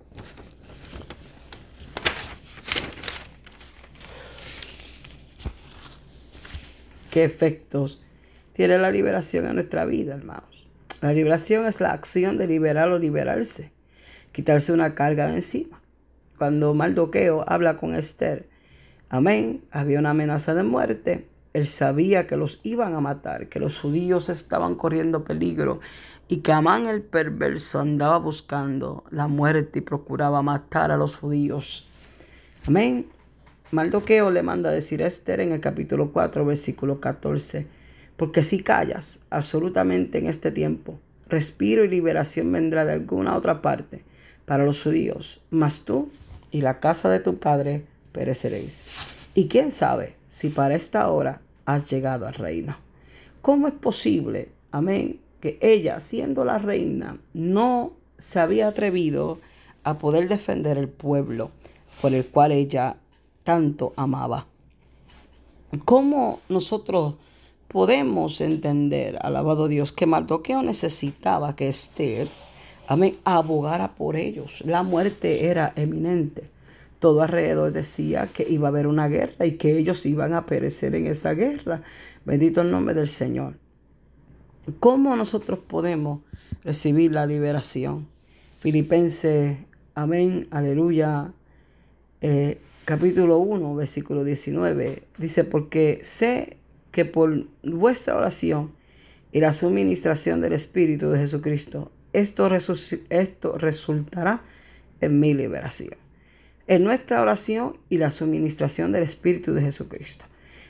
¿Qué 7.10 7.24
efectos 7.24 8.03
tiene 8.54 8.78
la 8.78 8.92
liberación 8.92 9.48
en 9.48 9.56
nuestra 9.56 9.86
vida, 9.86 10.16
hermanos? 10.16 10.68
La 11.02 11.12
liberación 11.12 11.66
es 11.66 11.82
la 11.82 11.92
acción 11.92 12.38
de 12.38 12.48
liberar 12.48 12.90
o 12.90 12.98
liberarse, 12.98 13.72
quitarse 14.32 14.72
una 14.72 14.96
carga 14.96 15.28
de 15.28 15.36
encima. 15.36 15.82
Cuando 16.38 16.74
Maldoqueo 16.74 17.44
habla 17.48 17.78
con 17.78 17.96
Esther, 17.96 18.48
amén, 19.10 19.64
había 19.72 20.00
una 20.00 20.12
amenaza 20.12 20.54
de 20.54 20.64
muerte. 20.64 21.28
Él 21.54 21.68
sabía 21.68 22.26
que 22.26 22.38
los 22.38 22.60
iban 22.64 22.96
a 22.96 23.02
matar, 23.02 23.50
que 23.50 23.60
los 23.60 23.78
judíos 23.78 24.30
estaban 24.30 24.76
corriendo 24.76 25.24
peligro 25.24 25.82
y 26.28 26.38
que 26.38 26.52
Amán 26.52 26.88
el 26.88 27.02
perverso 27.02 27.80
andaba 27.80 28.18
buscando 28.18 29.04
la 29.12 29.28
muerte 29.28 29.80
y 29.80 29.82
procuraba 29.82 30.42
matar 30.42 30.92
a 30.92 30.98
los 30.98 31.18
judíos. 31.18 31.88
Amén. 32.66 33.08
Maldoqueo 33.72 34.32
le 34.32 34.42
manda 34.42 34.70
a 34.70 34.74
decir 34.74 35.04
a 35.04 35.08
Esther 35.08 35.42
en 35.42 35.52
el 35.52 35.60
capítulo 35.60 36.12
4, 36.12 36.46
versículo 36.46 37.00
14, 37.00 37.68
porque 38.24 38.46
si 38.46 38.64
callas 38.64 39.20
absolutamente 39.32 40.18
en 40.18 40.28
este 40.28 40.50
tiempo, 40.50 40.98
respiro 41.28 41.84
y 41.84 41.90
liberación 41.90 42.50
vendrá 42.54 42.86
de 42.86 42.94
alguna 42.94 43.36
otra 43.36 43.62
parte 43.62 44.02
para 44.46 44.64
los 44.64 44.82
judíos, 44.82 45.42
mas 45.52 45.84
tú 45.84 46.08
y 46.50 46.62
la 46.62 46.80
casa 46.80 47.10
de 47.10 47.20
tu 47.20 47.38
padre 47.40 47.84
pereceréis. 48.14 48.86
Y 49.36 49.50
quién 49.50 49.72
sabe 49.72 50.16
si 50.30 50.48
para 50.48 50.74
esta 50.74 51.10
hora 51.10 51.42
has 51.66 51.92
llegado 51.92 52.26
al 52.26 52.36
reino. 52.36 52.78
¿Cómo 53.42 53.68
es 53.68 53.74
posible, 53.74 54.48
amén, 54.72 55.20
que 55.42 55.58
ella, 55.60 56.00
siendo 56.00 56.46
la 56.46 56.60
reina, 56.60 57.18
no 57.34 57.92
se 58.18 58.40
había 58.40 58.70
atrevido 58.70 59.38
a 59.84 59.96
poder 59.96 60.30
defender 60.30 60.78
el 60.78 60.88
pueblo 60.88 61.52
por 62.02 62.14
el 62.14 62.26
cual 62.26 62.54
ella 62.54 62.96
tanto 63.44 63.92
amaba. 63.98 64.48
¿Cómo 65.84 66.40
nosotros 66.48 67.16
podemos 67.74 68.40
entender, 68.40 69.18
alabado 69.22 69.68
Dios, 69.68 69.92
que 69.92 70.06
Mardoqueo 70.06 70.62
necesitaba 70.62 71.56
que 71.56 71.68
Esther, 71.68 72.28
amén, 72.88 73.16
abogara 73.26 73.96
por 73.96 74.16
ellos? 74.16 74.62
La 74.64 74.84
muerte 74.84 75.48
era 75.48 75.74
eminente. 75.76 76.44
Todo 77.00 77.24
alrededor 77.24 77.72
decía 77.74 78.30
que 78.32 78.46
iba 78.48 78.68
a 78.68 78.70
haber 78.70 78.86
una 78.86 79.08
guerra 79.08 79.48
y 79.48 79.54
que 79.54 79.76
ellos 79.76 80.06
iban 80.06 80.36
a 80.36 80.46
perecer 80.46 80.94
en 80.94 81.08
esta 81.08 81.34
guerra. 81.34 81.82
Bendito 82.24 82.62
el 82.62 82.70
nombre 82.70 82.94
del 82.94 83.08
Señor. 83.08 83.58
¿Cómo 84.80 85.16
nosotros 85.16 85.58
podemos 85.58 86.22
recibir 86.64 87.12
la 87.12 87.26
liberación? 87.26 88.08
Filipenses, 88.60 89.58
amén, 89.96 90.48
aleluya. 90.52 91.34
Eh, 92.22 92.60
capítulo 92.86 93.40
1, 93.40 93.76
versículo 93.76 94.24
19, 94.24 95.04
dice, 95.18 95.44
porque 95.44 96.00
sé 96.04 96.58
que 96.94 97.04
por 97.04 97.48
vuestra 97.64 98.16
oración 98.16 98.72
y 99.34 99.42
la 99.42 99.52
suministración 99.52 100.40
del 100.40 100.54
Espíritu 100.54 101.10
de 101.10 101.20
Jesucristo, 101.20 101.92
esto, 102.14 102.48
esto 103.10 103.58
resultará 103.58 104.44
en 105.02 105.20
mi 105.20 105.34
liberación. 105.34 105.96
En 106.68 106.86
nuestra 106.86 107.22
oración 107.22 107.78
y 107.90 107.98
la 107.98 108.12
suministración 108.12 108.94
del 108.94 109.04
Espíritu 109.04 109.54
de 109.54 109.64
Jesucristo. 109.64 110.24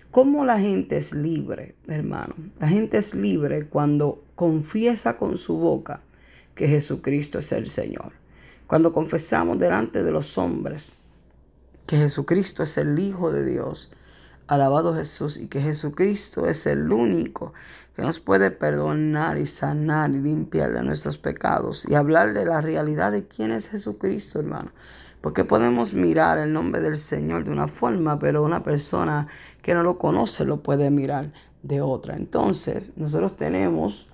¿Cómo 0.09 0.45
la 0.45 0.59
gente 0.59 0.97
es 0.97 1.13
libre, 1.13 1.75
hermano? 1.87 2.33
La 2.59 2.67
gente 2.67 2.97
es 2.97 3.13
libre 3.13 3.65
cuando 3.65 4.23
confiesa 4.33 5.17
con 5.17 5.37
su 5.37 5.57
boca 5.57 6.01
que 6.55 6.67
Jesucristo 6.67 7.39
es 7.39 7.51
el 7.51 7.67
Señor. 7.67 8.13
Cuando 8.65 8.93
confesamos 8.93 9.59
delante 9.59 10.03
de 10.03 10.11
los 10.11 10.37
hombres 10.37 10.93
que 11.85 11.97
Jesucristo 11.97 12.63
es 12.63 12.77
el 12.77 12.97
Hijo 12.97 13.31
de 13.31 13.45
Dios. 13.45 13.91
Alabado 14.47 14.93
Jesús 14.93 15.37
y 15.37 15.47
que 15.47 15.61
Jesucristo 15.61 16.47
es 16.47 16.65
el 16.65 16.91
único 16.91 17.53
que 17.95 18.01
nos 18.01 18.19
puede 18.19 18.51
perdonar 18.51 19.37
y 19.37 19.45
sanar 19.45 20.11
y 20.11 20.19
limpiar 20.19 20.73
de 20.73 20.83
nuestros 20.83 21.17
pecados 21.17 21.87
y 21.87 21.95
hablar 21.95 22.33
de 22.33 22.45
la 22.45 22.59
realidad 22.59 23.11
de 23.11 23.27
quién 23.27 23.51
es 23.51 23.69
Jesucristo, 23.69 24.39
hermano. 24.39 24.71
Porque 25.21 25.45
podemos 25.45 25.93
mirar 25.93 26.37
el 26.37 26.51
nombre 26.51 26.81
del 26.81 26.97
Señor 26.97 27.45
de 27.45 27.51
una 27.51 27.67
forma, 27.67 28.19
pero 28.19 28.43
una 28.43 28.63
persona 28.63 29.27
que 29.61 29.73
no 29.73 29.83
lo 29.83 29.97
conoce 29.97 30.43
lo 30.43 30.61
puede 30.61 30.89
mirar 30.89 31.31
de 31.61 31.81
otra. 31.81 32.15
Entonces, 32.15 32.91
nosotros 32.97 33.37
tenemos, 33.37 34.07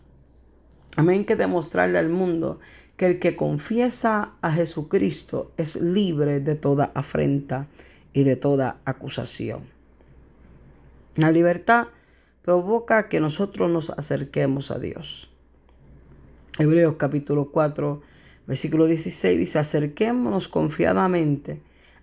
amén, 0.98 1.26
que 1.26 1.36
demostrarle 1.36 1.98
al 1.98 2.10
mundo 2.10 2.60
que 2.96 3.06
el 3.06 3.20
que 3.20 3.36
confiesa 3.36 4.34
a 4.42 4.52
Jesucristo 4.52 5.52
es 5.58 5.82
libre 5.82 6.42
de 6.42 6.56
toda 6.56 6.92
afrenta 6.94 7.68
y 8.14 8.24
de 8.24 8.36
toda 8.36 8.82
acusación. 8.84 9.79
La 11.16 11.32
libertad 11.32 11.88
provoca 12.44 13.10
que 13.10 13.20
nosotros 13.20 13.70
nos 13.70 13.90
acerquemos 13.90 14.72
a 14.72 14.80
Dios. 14.80 15.30
Hebreos 16.58 16.96
capítulo 16.98 17.52
4, 17.52 18.02
versículo 18.48 18.86
16 18.86 19.38
dice, 19.38 19.60
acerquémonos 19.60 20.48
confiadamente 20.48 21.62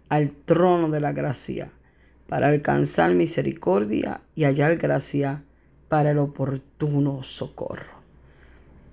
al 0.08 0.30
trono 0.30 0.88
de 0.90 1.00
la 1.00 1.12
gracia 1.12 1.70
para 2.28 2.48
alcanzar 2.48 3.14
misericordia 3.14 4.20
y 4.34 4.44
hallar 4.44 4.76
gracia 4.76 5.42
para 5.88 6.10
el 6.10 6.18
oportuno 6.18 7.22
socorro. 7.22 7.96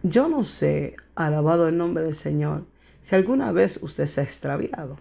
Yo 0.04 0.28
no 0.28 0.44
sé, 0.44 0.96
alabado 1.16 1.68
el 1.68 1.78
nombre 1.78 2.04
del 2.04 2.14
Señor, 2.14 2.66
si 3.02 3.16
alguna 3.16 3.52
vez 3.52 3.82
usted 3.82 4.06
se 4.06 4.22
ha 4.22 4.24
extraviado. 4.24 4.98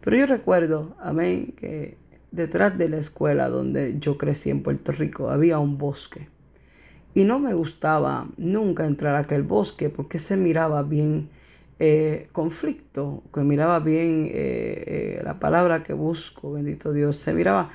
Pero 0.00 0.16
yo 0.16 0.26
recuerdo, 0.26 0.96
amén, 1.00 1.54
que 1.56 1.96
detrás 2.32 2.76
de 2.76 2.88
la 2.88 2.98
escuela 2.98 3.48
donde 3.48 3.98
yo 3.98 4.18
crecí 4.18 4.50
en 4.50 4.62
Puerto 4.62 4.92
Rico 4.92 5.30
había 5.30 5.58
un 5.58 5.78
bosque. 5.78 6.28
Y 7.14 7.24
no 7.24 7.38
me 7.38 7.54
gustaba 7.54 8.26
nunca 8.36 8.86
entrar 8.86 9.14
a 9.14 9.20
aquel 9.20 9.42
bosque 9.42 9.90
porque 9.90 10.18
se 10.18 10.36
miraba 10.36 10.82
bien 10.82 11.28
eh, 11.78 12.28
conflicto, 12.32 13.22
que 13.32 13.40
miraba 13.40 13.78
bien 13.78 14.26
eh, 14.26 14.84
eh, 14.86 15.20
la 15.22 15.38
palabra 15.38 15.82
que 15.82 15.92
busco, 15.92 16.52
bendito 16.52 16.92
Dios, 16.92 17.16
se 17.16 17.34
miraba 17.34 17.70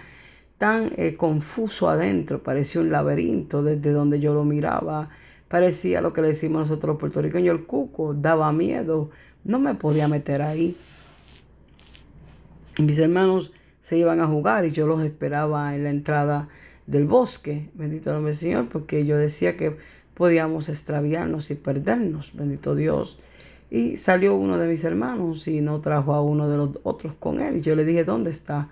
tan 0.57 0.91
confuso 1.17 1.87
adentro, 1.87 2.41
parecía 2.41 2.81
un 2.81 2.91
laberinto 2.91 3.61
desde 3.61 3.91
donde 3.91 4.19
yo 4.19 4.33
lo 4.33 4.43
miraba 4.43 5.09
parecía 5.47 6.01
lo 6.01 6.13
que 6.13 6.21
le 6.21 6.29
decimos 6.29 6.61
nosotros 6.61 6.93
los 6.93 6.99
puertorriqueños, 6.99 7.57
el 7.57 7.65
cuco, 7.65 8.13
daba 8.13 8.51
miedo, 8.51 9.09
no 9.43 9.59
me 9.59 9.75
podía 9.75 10.07
meter 10.07 10.41
ahí. 10.41 10.75
Mis 12.77 12.99
hermanos 12.99 13.51
se 13.87 13.97
iban 13.97 14.19
a 14.19 14.27
jugar 14.27 14.65
y 14.65 14.71
yo 14.71 14.85
los 14.85 15.01
esperaba 15.01 15.73
en 15.73 15.85
la 15.85 15.89
entrada 15.91 16.49
del 16.87 17.05
bosque, 17.05 17.69
bendito 17.73 18.11
nombre 18.11 18.33
del 18.33 18.37
Señor, 18.37 18.67
porque 18.67 19.05
yo 19.05 19.15
decía 19.15 19.55
que 19.55 19.77
podíamos 20.13 20.67
extraviarnos 20.67 21.51
y 21.51 21.55
perdernos, 21.55 22.35
bendito 22.35 22.75
Dios. 22.75 23.17
Y 23.71 23.95
salió 23.95 24.35
uno 24.35 24.57
de 24.57 24.67
mis 24.67 24.83
hermanos 24.83 25.47
y 25.47 25.61
no 25.61 25.79
trajo 25.79 26.13
a 26.15 26.21
uno 26.21 26.49
de 26.49 26.57
los 26.57 26.71
otros 26.83 27.13
con 27.17 27.39
él. 27.39 27.55
Y 27.55 27.61
yo 27.61 27.77
le 27.77 27.85
dije, 27.85 28.03
¿dónde 28.03 28.29
está? 28.29 28.67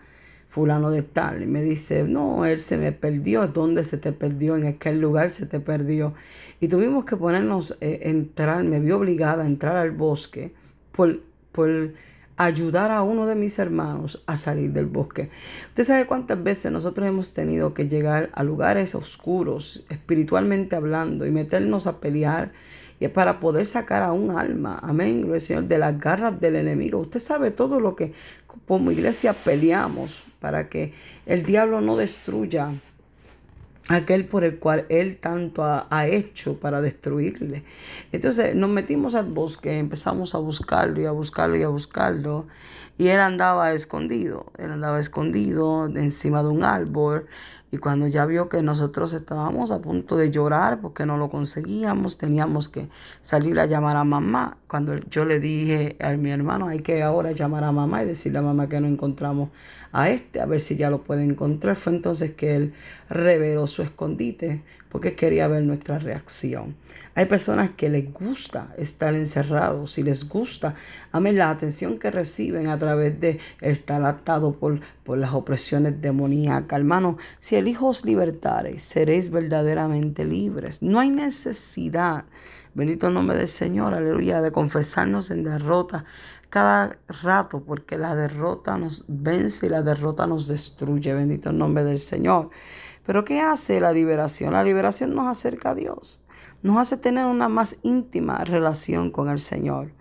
fulano 0.50 0.91
de 0.91 1.01
tal. 1.01 1.43
Y 1.43 1.45
me 1.45 1.62
dice, 1.62 2.03
no, 2.03 2.45
él 2.45 2.60
se 2.60 2.77
me 2.77 2.91
perdió. 2.91 3.48
¿Dónde 3.48 3.86
se 3.86 3.98
te 3.98 4.12
perdió? 4.12 4.57
En 4.57 4.65
aquel 4.65 5.00
lugar 5.00 5.29
se 5.29 5.45
te 5.45 5.62
perdió. 5.62 6.13
Y 6.60 6.67
tuvimos 6.67 7.05
que 7.05 7.15
ponernos, 7.15 7.77
eh, 7.79 8.01
entrar, 8.03 8.65
me 8.65 8.81
vi 8.81 8.91
obligada 8.91 9.43
a 9.43 9.48
entrar 9.48 9.77
al 9.77 9.91
bosque 9.91 10.53
por, 10.91 11.22
por 11.53 11.93
ayudar 12.38 12.92
a 12.92 13.01
uno 13.04 13.25
de 13.25 13.36
mis 13.36 13.60
hermanos 13.60 14.22
a 14.25 14.38
salir 14.38 14.72
del 14.72 14.88
bosque. 14.88 15.30
Usted 15.70 15.84
sabe 15.84 16.06
cuántas 16.06 16.42
veces 16.44 16.72
nosotros 16.72 17.08
hemos 17.08 17.34
tenido 17.34 17.74
que 17.74 17.88
llegar 17.88 18.30
a 18.34 18.44
lugares 18.44 18.96
oscuros, 18.96 19.86
espiritualmente 19.89 20.75
hablando, 20.75 21.25
y 21.25 21.32
meternos 21.32 21.88
a 21.88 22.00
pelear 22.00 22.51
y 23.00 23.08
para 23.10 23.39
poder 23.39 23.65
sacar 23.65 24.04
a 24.04 24.13
un 24.13 24.38
alma, 24.38 24.80
amén, 24.82 25.22
gloria 25.22 25.39
Señor, 25.42 25.65
de 25.65 25.77
las 25.77 26.00
garras 26.00 26.39
del 26.39 26.56
enemigo. 26.56 27.00
Usted 27.00 27.20
sabe 27.20 27.51
todo 27.51 27.80
lo 27.80 27.96
que 27.96 28.13
como 28.65 28.92
iglesia 28.92 29.34
peleamos 29.34 30.24
para 30.39 30.70
que 30.70 30.94
el 31.25 31.44
diablo 31.44 31.82
no 31.82 31.98
destruya 31.98 32.70
aquel 33.89 34.25
por 34.25 34.44
el 34.44 34.58
cual 34.58 34.86
él 34.89 35.18
tanto 35.18 35.63
ha, 35.63 36.08
hecho 36.08 36.60
para 36.60 36.82
destruirle. 36.82 37.63
Entonces 38.12 38.56
nos 38.56 38.70
metimos 38.70 39.15
al 39.15 39.25
bosque, 39.25 39.77
empezamos 39.77 40.36
a 40.36 40.39
buscarlo 40.39 41.01
y 41.01 41.06
a 41.06 41.12
buscarlo 41.12 41.56
y 41.56 41.63
a 41.63 41.68
buscarlo. 41.68 42.48
Y 42.98 43.10
él 43.10 43.20
andaba 43.20 43.74
escondido, 43.74 44.51
él 44.58 44.72
andaba 44.72 45.00
escondido 45.00 45.86
encima 45.88 46.42
de 46.44 46.50
un 46.50 46.63
árbol 46.63 47.27
Y 47.75 47.77
cuando 47.77 48.08
ya 48.08 48.25
vio 48.25 48.48
que 48.48 48.63
nosotros 48.63 49.12
estábamos 49.12 49.70
a 49.72 49.82
punto 49.82 50.15
de 50.15 50.32
llorar 50.32 50.79
porque 50.79 51.05
no 51.05 51.17
lo 51.17 51.29
conseguíamos, 51.29 52.17
teníamos 52.17 52.70
que 52.70 52.88
salir 53.20 53.60
a 53.60 53.65
llamar 53.65 53.98
a 53.98 54.05
mamá. 54.05 54.58
Cuando 54.70 54.96
yo 55.10 55.25
le 55.25 55.41
dije 55.41 55.98
a 56.00 56.13
mi 56.13 56.32
hermano, 56.32 56.70
hay 56.70 56.79
que 56.79 57.03
ahora 57.03 57.34
llamar 57.34 57.65
a 57.65 57.74
mamá 57.74 58.01
y 58.01 58.05
decirle 58.05 58.39
a 58.39 58.44
mamá 58.44 58.70
que 58.70 58.79
no 58.79 58.88
encontramos 58.88 59.50
a 59.91 60.10
este, 60.10 60.39
a 60.39 60.46
ver 60.46 60.62
si 60.62 60.77
ya 60.77 60.89
lo 60.89 61.03
puede 61.03 61.25
encontrar. 61.25 61.75
Fue 61.75 61.91
entonces 61.91 62.32
que 62.32 62.55
él 62.55 62.74
reveló 63.10 63.67
su 63.67 63.82
escondite 63.82 64.63
porque 64.96 65.14
quería 65.14 65.50
ver 65.50 65.62
nuestra 65.64 66.00
reacción. 66.00 66.78
Hay 67.16 67.25
personas 67.25 67.72
que 67.72 67.90
les 67.90 68.14
gusta 68.14 68.74
estar 68.78 69.14
encerrados 69.14 69.98
y 69.98 70.04
les 70.04 70.30
gusta, 70.30 70.75
amén, 71.12 71.38
la 71.38 71.50
atención 71.50 72.00
que 72.00 72.12
reciben 72.12 72.68
a 72.68 72.78
través 72.78 73.20
de 73.20 73.40
estar 73.60 74.02
atados 74.06 74.56
por, 74.56 74.80
por 75.04 75.18
las 75.18 75.34
opresiones 75.34 76.02
demoníacas. 76.02 76.80
Hermano, 76.80 77.18
si 77.40 77.58
el 77.58 77.68
Hijo 77.68 77.88
os 77.88 78.06
libertare, 78.06 78.78
seréis 78.78 79.32
verdaderamente 79.32 80.24
libres. 80.24 80.82
No 80.82 81.02
hay 81.02 81.10
necesidad, 81.10 82.24
bendito 82.74 83.08
el 83.10 83.16
nombre 83.16 83.38
del 83.38 83.50
Señor, 83.50 83.96
aleluya, 83.96 84.42
de 84.42 84.54
confesarnos 84.54 85.30
en 85.30 85.44
derrota 85.44 86.06
cada 86.50 86.98
rato, 87.22 87.66
porque 87.66 87.98
la 87.98 88.16
derrota 88.16 88.78
nos 88.78 89.04
vence 89.10 89.66
y 89.66 89.70
la 89.70 89.82
derrota 89.82 90.25
nos 90.25 90.48
destruye. 90.48 91.14
Bendito 91.14 91.50
el 91.50 91.58
nombre 91.58 91.84
del 91.84 92.00
Señor. 92.00 92.50
Pero 93.05 93.24
¿qué 93.24 93.41
hace 93.41 93.79
la 93.79 93.91
liberación? 93.91 94.53
La 94.53 94.63
liberación 94.63 95.13
nos 95.13 95.27
acerca 95.27 95.71
a 95.71 95.75
Dios 95.75 96.21
nos 96.65 96.77
hace 96.77 96.97
tener 96.97 97.27
una 97.27 97.47
más 97.47 97.77
íntima 97.83 98.43
relación 98.43 99.12
con 99.12 99.29
el 99.29 99.38
Señor. 99.38 99.91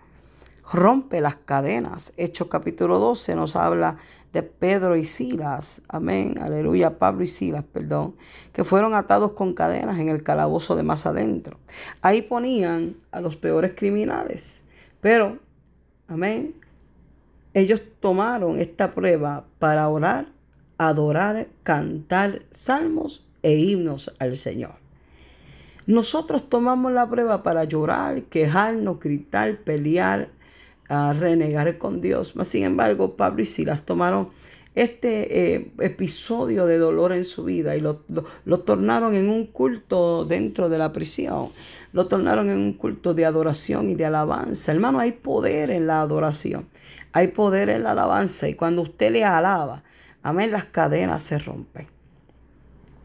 Rompe 0.73 1.20
las 1.20 1.37
cadenas. 1.37 2.14
Hechos 2.16 2.49
capítulo 2.49 2.99
12 2.99 3.37
nos 3.37 3.54
habla 3.54 3.99
de 4.32 4.42
Pedro 4.42 4.96
y 4.96 5.04
Silas, 5.04 5.82
amén, 5.88 6.37
aleluya, 6.40 6.99
Pablo 6.99 7.23
y 7.23 7.26
Silas, 7.26 7.64
perdón, 7.64 8.16
que 8.54 8.64
fueron 8.64 8.94
atados 8.94 9.32
con 9.32 9.52
cadenas 9.52 9.99
en 9.99 10.08
el 10.08 10.23
calabozo 10.23 10.75
de 10.75 10.82
más 10.82 11.04
adentro. 11.04 11.58
Ahí 12.00 12.23
ponían 12.23 12.96
a 13.12 13.20
los 13.20 13.37
peores 13.37 13.75
criminales, 13.76 14.54
pero, 15.02 15.38
amén, 16.08 16.54
ellos 17.52 17.82
tomaron 18.00 18.58
esta 18.58 18.94
prueba 18.94 19.44
para 19.58 19.87
orar, 19.90 20.28
adorar, 20.78 21.49
cantar 21.62 22.43
salmos 22.50 23.26
e 23.43 23.57
himnos 23.57 24.14
al 24.19 24.37
Señor. 24.37 24.85
Nosotros 25.87 26.49
tomamos 26.49 26.93
la 26.93 27.09
prueba 27.09 27.43
para 27.43 27.64
llorar, 27.64 28.23
quejarnos, 28.25 28.99
gritar, 29.00 29.59
pelear, 29.59 30.31
renegar 30.88 31.76
con 31.76 32.00
Dios. 32.00 32.37
Mas, 32.37 32.49
sin 32.49 32.64
embargo, 32.64 33.16
Pablo 33.16 33.43
y 33.43 33.47
Silas 33.47 33.83
tomaron 33.83 34.31
este 34.75 35.54
eh, 35.54 35.73
episodio 35.78 36.66
de 36.66 36.78
dolor 36.78 37.12
en 37.12 37.25
su 37.25 37.45
vida 37.45 37.76
y 37.76 37.81
lo, 37.81 38.02
lo, 38.45 38.61
tornaron 38.61 39.14
en 39.14 39.28
un 39.28 39.47
culto 39.47 40.25
dentro 40.25 40.69
de 40.69 40.78
la 40.78 40.93
prisión. 40.93 41.49
Lo 41.93 42.07
tornaron 42.07 42.50
en 42.50 42.59
un 42.59 42.73
culto 42.73 43.14
de 43.14 43.25
adoración 43.25 43.90
y 43.90 43.95
de 43.95 44.07
alabanza. 44.07 44.73
Hermano, 44.73 44.99
hay 44.99 45.12
poder 45.12 45.71
en 45.71 45.87
la 45.87 46.00
adoración. 46.00 46.66
Hay 47.12 47.28
poder 47.28 47.69
en 47.69 47.85
la 47.85 47.93
alabanza. 47.93 48.49
Y 48.49 48.54
cuando 48.54 48.83
usted 48.83 49.12
le 49.12 49.25
alaba, 49.25 49.85
amén, 50.25 50.50
las 50.50 50.64
cadenas 50.64 51.23
se 51.23 51.38
rompen. 51.38 51.87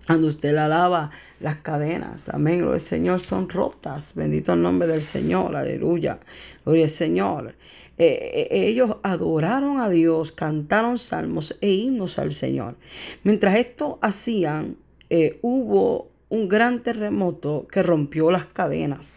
Cuando 0.07 0.25
usted 0.25 0.55
la 0.55 0.65
alaba, 0.65 1.11
las 1.39 1.57
cadenas, 1.57 2.29
amén, 2.29 2.57
gloria 2.57 2.73
al 2.73 2.81
Señor, 2.81 3.19
son 3.19 3.47
rotas. 3.47 4.15
Bendito 4.15 4.53
el 4.53 4.63
nombre 4.63 4.87
del 4.87 5.03
Señor, 5.03 5.55
aleluya. 5.55 6.17
Gloria 6.65 6.85
al 6.85 6.89
Señor. 6.89 7.53
Eh, 7.99 8.47
eh, 8.49 8.65
ellos 8.67 8.95
adoraron 9.03 9.79
a 9.79 9.87
Dios, 9.87 10.31
cantaron 10.31 10.97
salmos 10.97 11.55
e 11.61 11.69
himnos 11.69 12.17
al 12.17 12.31
Señor. 12.31 12.75
Mientras 13.23 13.55
esto 13.57 13.99
hacían, 14.01 14.77
eh, 15.11 15.37
hubo 15.43 16.09
un 16.29 16.47
gran 16.47 16.81
terremoto 16.81 17.67
que 17.71 17.83
rompió 17.83 18.31
las 18.31 18.45
cadenas. 18.45 19.15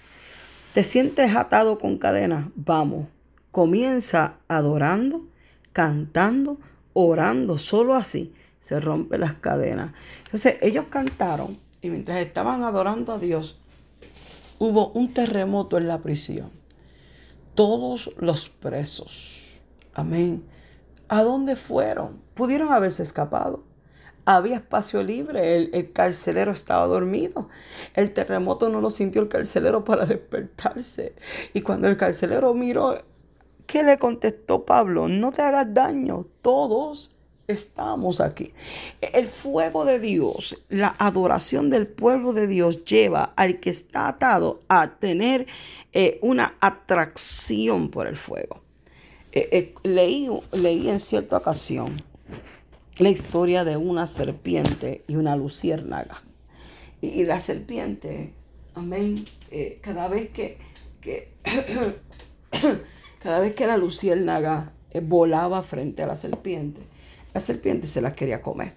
¿Te 0.75 0.85
sientes 0.85 1.35
atado 1.37 1.79
con 1.79 1.97
cadenas? 1.97 2.49
Vamos, 2.57 3.07
comienza 3.51 4.35
adorando, 4.49 5.25
cantando, 5.73 6.59
orando, 6.95 7.59
solo 7.59 7.95
así 7.95 8.35
se 8.61 8.81
rompen 8.81 9.21
las 9.21 9.35
cadenas. 9.35 9.93
Entonces 10.25 10.57
ellos 10.63 10.87
cantaron 10.89 11.57
y 11.83 11.91
mientras 11.91 12.19
estaban 12.19 12.63
adorando 12.63 13.13
a 13.13 13.19
Dios, 13.19 13.59
hubo 14.59 14.91
un 14.91 15.13
terremoto 15.13 15.77
en 15.77 15.89
la 15.89 15.99
prisión. 15.99 16.51
Todos 17.55 18.15
los 18.19 18.49
presos, 18.49 19.65
amén, 19.93 20.45
¿a 21.09 21.23
dónde 21.23 21.57
fueron? 21.57 22.23
Pudieron 22.35 22.73
haberse 22.73 23.03
escapado. 23.03 23.65
Había 24.25 24.55
espacio 24.55 25.03
libre, 25.03 25.57
el, 25.57 25.71
el, 25.75 25.93
carcelero 25.93 26.53
estaba 26.53 26.87
dormido. 26.87 27.49
El 27.95 28.15
terremoto 28.15 28.69
no 28.69 28.81
lo 28.81 28.89
sintió 28.89 29.21
el 29.21 29.29
carcelero 29.29 29.85
para 29.85 30.07
despertarse. 30.07 31.17
Y 31.53 31.63
cuando 31.63 31.89
el 31.89 31.97
carcelero 31.97 32.55
miró, 32.55 32.97
¿qué 33.67 33.83
le 33.83 33.99
contestó 33.99 34.65
Pablo? 34.65 35.09
No 35.09 35.33
te 35.33 35.43
hagas 35.43 35.73
daño, 35.73 36.27
todos 36.43 37.15
estamos 37.47 38.21
aquí. 38.21 38.53
El 39.01 39.29
fuego 39.29 39.85
de 39.85 39.99
Dios, 39.99 40.65
la 40.69 40.95
adoración 40.99 41.71
del 41.71 41.87
pueblo 41.87 42.33
de 42.33 42.47
Dios 42.47 42.85
lleva 42.85 43.33
al 43.37 43.61
que 43.61 43.71
está 43.71 44.09
atado 44.09 44.61
a 44.69 44.99
tener 44.99 45.47
eh, 45.93 46.19
una 46.23 46.57
atracción 46.61 47.91
por 47.91 48.07
el 48.07 48.17
fuego. 48.17 48.63
Eh, 49.33 49.49
eh, 49.53 49.75
leí, 49.83 50.29
leí 50.53 50.89
en 50.89 51.01
cierta 51.01 51.39
ocasión 51.39 52.03
la 52.99 53.09
historia 53.09 53.65
de 53.65 53.77
una 53.77 54.07
serpiente 54.07 55.03
y 55.07 55.17
una 55.17 55.37
luciérnaga. 55.37 56.23
Y, 57.01 57.25
la 57.25 57.41
serpiente, 57.41 58.33
amén, 58.75 59.25
cada 59.81 60.07
vez 60.07 60.31
que, 60.31 60.59
que 61.01 61.33
cada 63.23 63.39
vez 63.39 63.55
que 63.55 63.67
la 63.67 63.77
luciérnaga 63.77 64.73
volaba 65.03 65.63
frente 65.63 66.03
a 66.03 66.07
la 66.07 66.17
serpiente, 66.17 66.81
la 67.33 67.41
serpiente 67.41 67.87
se 67.87 68.03
las 68.03 68.15
quería 68.15 68.43
comer. 68.43 68.75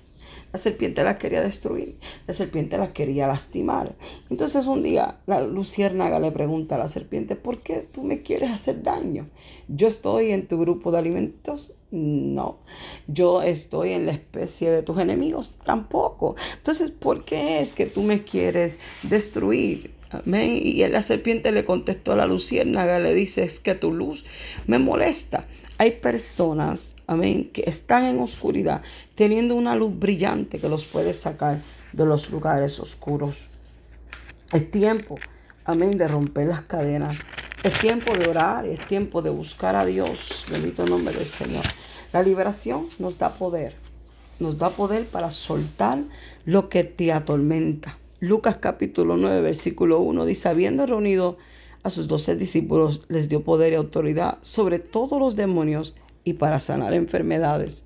La 0.53 0.59
serpiente 0.59 1.03
las 1.03 1.17
quería 1.17 1.41
destruir. 1.41 1.97
La 2.27 2.33
serpiente 2.33 2.77
las 2.77 2.89
quería 2.89 3.27
lastimar. 3.27 3.95
Entonces 4.29 4.67
un 4.67 4.83
día 4.83 5.17
la 5.25 5.41
luciérnaga 5.41 6.19
le 6.19 6.31
pregunta 6.31 6.75
a 6.75 6.77
la 6.77 6.87
serpiente, 6.87 7.35
¿por 7.35 7.59
qué 7.59 7.79
tú 7.79 8.03
me 8.03 8.21
quieres 8.21 8.51
hacer 8.51 8.83
daño? 8.83 9.27
¿Yo 9.67 9.87
estoy 9.87 10.31
en 10.31 10.47
tu 10.47 10.59
grupo 10.59 10.91
de 10.91 10.99
alimentos? 10.99 11.73
No. 11.91 12.59
¿Yo 13.07 13.41
estoy 13.41 13.93
en 13.93 14.05
la 14.05 14.11
especie 14.11 14.69
de 14.69 14.83
tus 14.83 14.99
enemigos? 14.99 15.55
Tampoco. 15.65 16.35
Entonces, 16.57 16.91
¿por 16.91 17.25
qué 17.25 17.59
es 17.59 17.73
que 17.73 17.87
tú 17.87 18.03
me 18.03 18.23
quieres 18.23 18.79
destruir? 19.03 19.94
Y 20.25 20.87
la 20.87 21.01
serpiente 21.01 21.51
le 21.51 21.65
contestó 21.65 22.13
a 22.13 22.15
la 22.15 22.25
luciérnaga, 22.25 22.99
le 22.99 23.13
dice, 23.13 23.43
es 23.43 23.59
que 23.59 23.75
tu 23.75 23.93
luz 23.93 24.25
me 24.67 24.79
molesta. 24.79 25.45
Hay 25.77 25.91
personas, 25.91 26.95
amén, 27.07 27.49
que 27.51 27.63
están 27.67 28.05
en 28.05 28.19
oscuridad, 28.19 28.81
teniendo 29.15 29.55
una 29.55 29.75
luz 29.75 29.97
brillante 29.97 30.59
que 30.59 30.69
los 30.69 30.85
puede 30.85 31.13
sacar 31.13 31.59
de 31.91 32.05
los 32.05 32.29
lugares 32.29 32.79
oscuros. 32.79 33.49
Es 34.53 34.71
tiempo, 34.71 35.15
amén, 35.65 35.97
de 35.97 36.07
romper 36.07 36.47
las 36.47 36.61
cadenas. 36.61 37.17
Es 37.63 37.79
tiempo 37.79 38.15
de 38.15 38.29
orar, 38.29 38.65
es 38.65 38.85
tiempo 38.87 39.21
de 39.21 39.31
buscar 39.31 39.75
a 39.75 39.85
Dios. 39.85 40.45
Bendito 40.51 40.85
nombre 40.85 41.15
del 41.15 41.25
Señor. 41.25 41.63
La 42.13 42.21
liberación 42.21 42.87
nos 42.99 43.17
da 43.17 43.33
poder. 43.33 43.75
Nos 44.39 44.57
da 44.57 44.69
poder 44.69 45.05
para 45.05 45.31
soltar 45.31 45.99
lo 46.45 46.69
que 46.69 46.83
te 46.83 47.11
atormenta. 47.11 47.97
Lucas 48.25 48.57
capítulo 48.57 49.17
9, 49.17 49.41
versículo 49.41 49.99
1 49.99 50.25
dice, 50.25 50.49
habiendo 50.49 50.87
reunido 50.87 51.37
a 51.83 51.91
sus 51.91 52.07
doce 52.07 52.35
discípulos 52.35 53.05
les 53.07 53.29
dio 53.29 53.43
poder 53.43 53.73
y 53.73 53.75
autoridad 53.75 54.39
sobre 54.41 54.79
todos 54.79 55.19
los 55.19 55.35
demonios 55.35 55.93
y 56.23 56.33
para 56.33 56.59
sanar 56.59 56.95
enfermedades. 56.95 57.83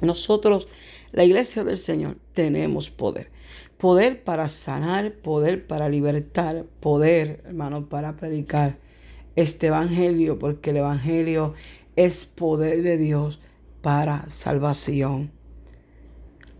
Nosotros, 0.00 0.68
la 1.12 1.24
iglesia 1.24 1.64
del 1.64 1.76
Señor, 1.76 2.16
tenemos 2.32 2.88
poder. 2.88 3.30
Poder 3.76 4.24
para 4.24 4.48
sanar, 4.48 5.12
poder 5.12 5.66
para 5.66 5.90
libertar, 5.90 6.64
poder, 6.80 7.42
hermano, 7.44 7.90
para 7.90 8.16
predicar 8.16 8.78
este 9.36 9.66
evangelio, 9.66 10.38
porque 10.38 10.70
el 10.70 10.78
evangelio 10.78 11.52
es 11.94 12.24
poder 12.24 12.82
de 12.82 12.96
Dios 12.96 13.38
para 13.82 14.30
salvación. 14.30 15.30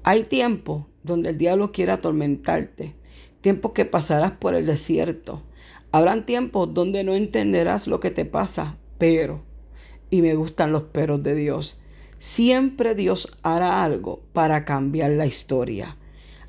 Hay 0.02 0.24
tiempo 0.24 0.86
donde 1.08 1.30
el 1.30 1.38
diablo 1.38 1.72
quiere 1.72 1.92
atormentarte, 1.92 2.94
tiempo 3.40 3.72
que 3.72 3.84
pasarás 3.84 4.30
por 4.32 4.54
el 4.54 4.66
desierto, 4.66 5.42
Habrán 5.90 6.26
tiempos 6.26 6.74
donde 6.74 7.02
no 7.02 7.14
entenderás 7.14 7.86
lo 7.86 7.98
que 7.98 8.10
te 8.10 8.26
pasa, 8.26 8.76
pero, 8.98 9.40
y 10.10 10.20
me 10.20 10.34
gustan 10.34 10.70
los 10.70 10.82
peros 10.82 11.22
de 11.22 11.34
Dios, 11.34 11.80
siempre 12.18 12.94
Dios 12.94 13.38
hará 13.42 13.82
algo 13.82 14.20
para 14.34 14.66
cambiar 14.66 15.12
la 15.12 15.24
historia. 15.24 15.96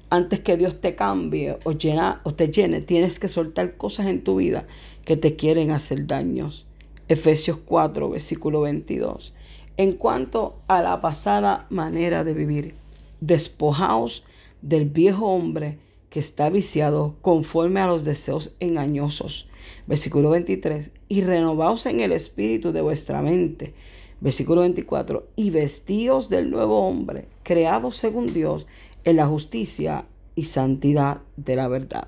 Antes 0.09 0.41
que 0.41 0.57
Dios 0.57 0.81
te 0.81 0.95
cambie 0.95 1.57
o, 1.63 1.69
o 1.69 2.33
te 2.33 2.51
llene, 2.51 2.81
tienes 2.81 3.17
que 3.17 3.29
soltar 3.29 3.77
cosas 3.77 4.07
en 4.07 4.25
tu 4.25 4.37
vida 4.37 4.67
que 5.05 5.15
te 5.15 5.37
quieren 5.37 5.71
hacer 5.71 6.05
daños. 6.05 6.65
Efesios 7.07 7.59
4, 7.63 8.09
versículo 8.09 8.61
22. 8.61 9.33
En 9.77 9.93
cuanto 9.93 10.59
a 10.67 10.81
la 10.81 10.99
pasada 10.99 11.65
manera 11.69 12.25
de 12.25 12.33
vivir, 12.33 12.75
despojaos 13.21 14.25
del 14.61 14.85
viejo 14.85 15.27
hombre 15.27 15.77
que 16.09 16.19
está 16.19 16.49
viciado 16.49 17.15
conforme 17.21 17.79
a 17.79 17.87
los 17.87 18.03
deseos 18.03 18.55
engañosos. 18.59 19.47
Versículo 19.87 20.31
23. 20.31 20.91
Y 21.07 21.21
renovaos 21.21 21.85
en 21.85 21.99
el 21.99 22.11
espíritu 22.11 22.71
de 22.71 22.81
vuestra 22.81 23.21
mente. 23.21 23.73
Versículo 24.21 24.61
24. 24.61 25.27
Y 25.35 25.51
vestíos 25.51 26.29
del 26.29 26.49
nuevo 26.49 26.87
hombre, 26.87 27.27
creado 27.43 27.91
según 27.91 28.33
Dios, 28.33 28.67
en 29.03 29.15
la 29.15 29.27
justicia 29.27 30.05
y 30.35 30.45
santidad 30.45 31.21
de 31.37 31.55
la 31.55 31.67
verdad. 31.67 32.07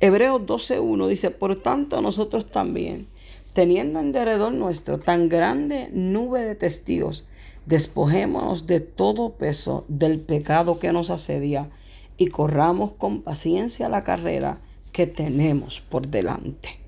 Hebreos 0.00 0.42
12.1 0.42 1.08
dice, 1.08 1.30
por 1.30 1.56
tanto 1.56 2.02
nosotros 2.02 2.50
también, 2.50 3.06
teniendo 3.52 4.00
en 4.00 4.12
derredor 4.12 4.52
nuestro 4.52 4.98
tan 4.98 5.28
grande 5.28 5.88
nube 5.92 6.42
de 6.42 6.54
testigos, 6.54 7.26
despojémonos 7.66 8.66
de 8.66 8.80
todo 8.80 9.34
peso 9.34 9.84
del 9.88 10.20
pecado 10.20 10.78
que 10.78 10.92
nos 10.92 11.10
asedia 11.10 11.70
y 12.16 12.28
corramos 12.28 12.92
con 12.92 13.22
paciencia 13.22 13.88
la 13.88 14.04
carrera 14.04 14.60
que 14.92 15.06
tenemos 15.06 15.80
por 15.80 16.06
delante. 16.06 16.78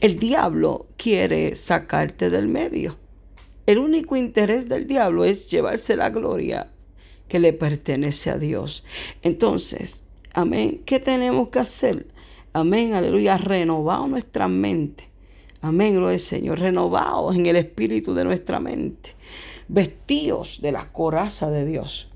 El 0.00 0.18
diablo 0.18 0.86
quiere 0.96 1.54
sacarte 1.54 2.28
del 2.28 2.48
medio. 2.48 2.96
El 3.66 3.78
único 3.78 4.16
interés 4.16 4.68
del 4.68 4.86
diablo 4.86 5.24
es 5.24 5.48
llevarse 5.50 5.96
la 5.96 6.10
gloria 6.10 6.68
que 7.28 7.38
le 7.38 7.52
pertenece 7.52 8.30
a 8.30 8.38
Dios. 8.38 8.84
Entonces, 9.22 10.02
amén, 10.32 10.82
¿qué 10.84 11.00
tenemos 11.00 11.48
que 11.48 11.58
hacer? 11.58 12.06
Amén, 12.52 12.94
aleluya, 12.94 13.38
renovado 13.38 14.06
nuestra 14.06 14.48
mente. 14.48 15.08
Amén, 15.60 15.94
gloria 15.94 16.14
al 16.14 16.20
Señor, 16.20 16.60
renovados 16.60 17.34
en 17.34 17.46
el 17.46 17.56
espíritu 17.56 18.14
de 18.14 18.24
nuestra 18.24 18.60
mente. 18.60 19.14
Vestíos 19.68 20.60
de 20.62 20.72
la 20.72 20.92
coraza 20.92 21.50
de 21.50 21.64
Dios 21.64 22.10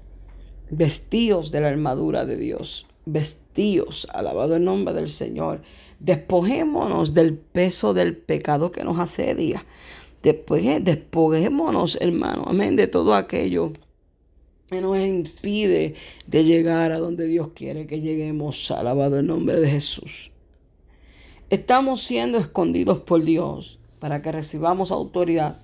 vestíos 0.71 1.51
de 1.51 1.61
la 1.61 1.69
armadura 1.69 2.25
de 2.25 2.37
Dios, 2.37 2.87
vestíos, 3.05 4.09
alabado 4.13 4.57
el 4.57 4.65
nombre 4.65 4.95
del 4.95 5.09
Señor. 5.09 5.63
Despojémonos 5.99 7.13
del 7.13 7.37
peso 7.37 7.93
del 7.93 8.17
pecado 8.17 8.73
que 8.73 8.85
nos 8.85 8.99
asedia. 8.99 9.67
Después, 10.23 10.63
despojémonos, 10.83 11.99
hermano, 12.01 12.45
amén, 12.47 12.77
de 12.77 12.87
todo 12.87 13.15
aquello 13.15 13.73
que 14.69 14.81
nos 14.81 14.99
impide 14.99 15.95
de 16.27 16.45
llegar 16.45 16.93
a 16.93 16.99
donde 16.99 17.27
Dios 17.27 17.49
quiere 17.55 17.87
que 17.87 18.01
lleguemos, 18.01 18.71
alabado 18.71 19.19
el 19.19 19.27
nombre 19.27 19.59
de 19.59 19.69
Jesús. 19.69 20.31
Estamos 21.51 22.03
siendo 22.03 22.39
escondidos 22.39 23.01
por 23.01 23.25
Dios 23.25 23.81
para 23.99 24.23
que 24.23 24.31
recibamos 24.31 24.93
autoridad, 24.93 25.57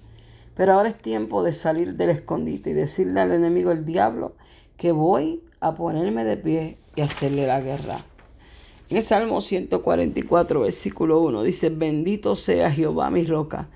pero 0.57 0.73
ahora 0.73 0.89
es 0.89 0.97
tiempo 0.97 1.43
de 1.43 1.53
salir 1.53 1.95
del 1.95 2.11
escondite 2.11 2.71
y 2.71 2.73
decirle 2.73 3.21
al 3.21 3.31
enemigo, 3.31 3.71
el 3.71 3.85
diablo, 3.85 4.35
que 4.79 4.91
voy 4.91 5.43
a 5.61 5.75
ponerme 5.75 6.25
de 6.25 6.39
pie 6.39 6.79
y 6.97 7.03
hacerle 7.03 7.47
la 7.47 7.61
guerra. 7.61 7.99
En 8.89 8.97
el 8.97 9.03
Salmo 9.03 9.41
144, 9.41 10.61
versículo 10.61 11.21
1 11.21 11.43
dice, 11.43 11.69
bendito 11.69 12.37
sea 12.37 12.71
Jehová 12.71 13.11
mi 13.11 13.25
roca, 13.25 13.69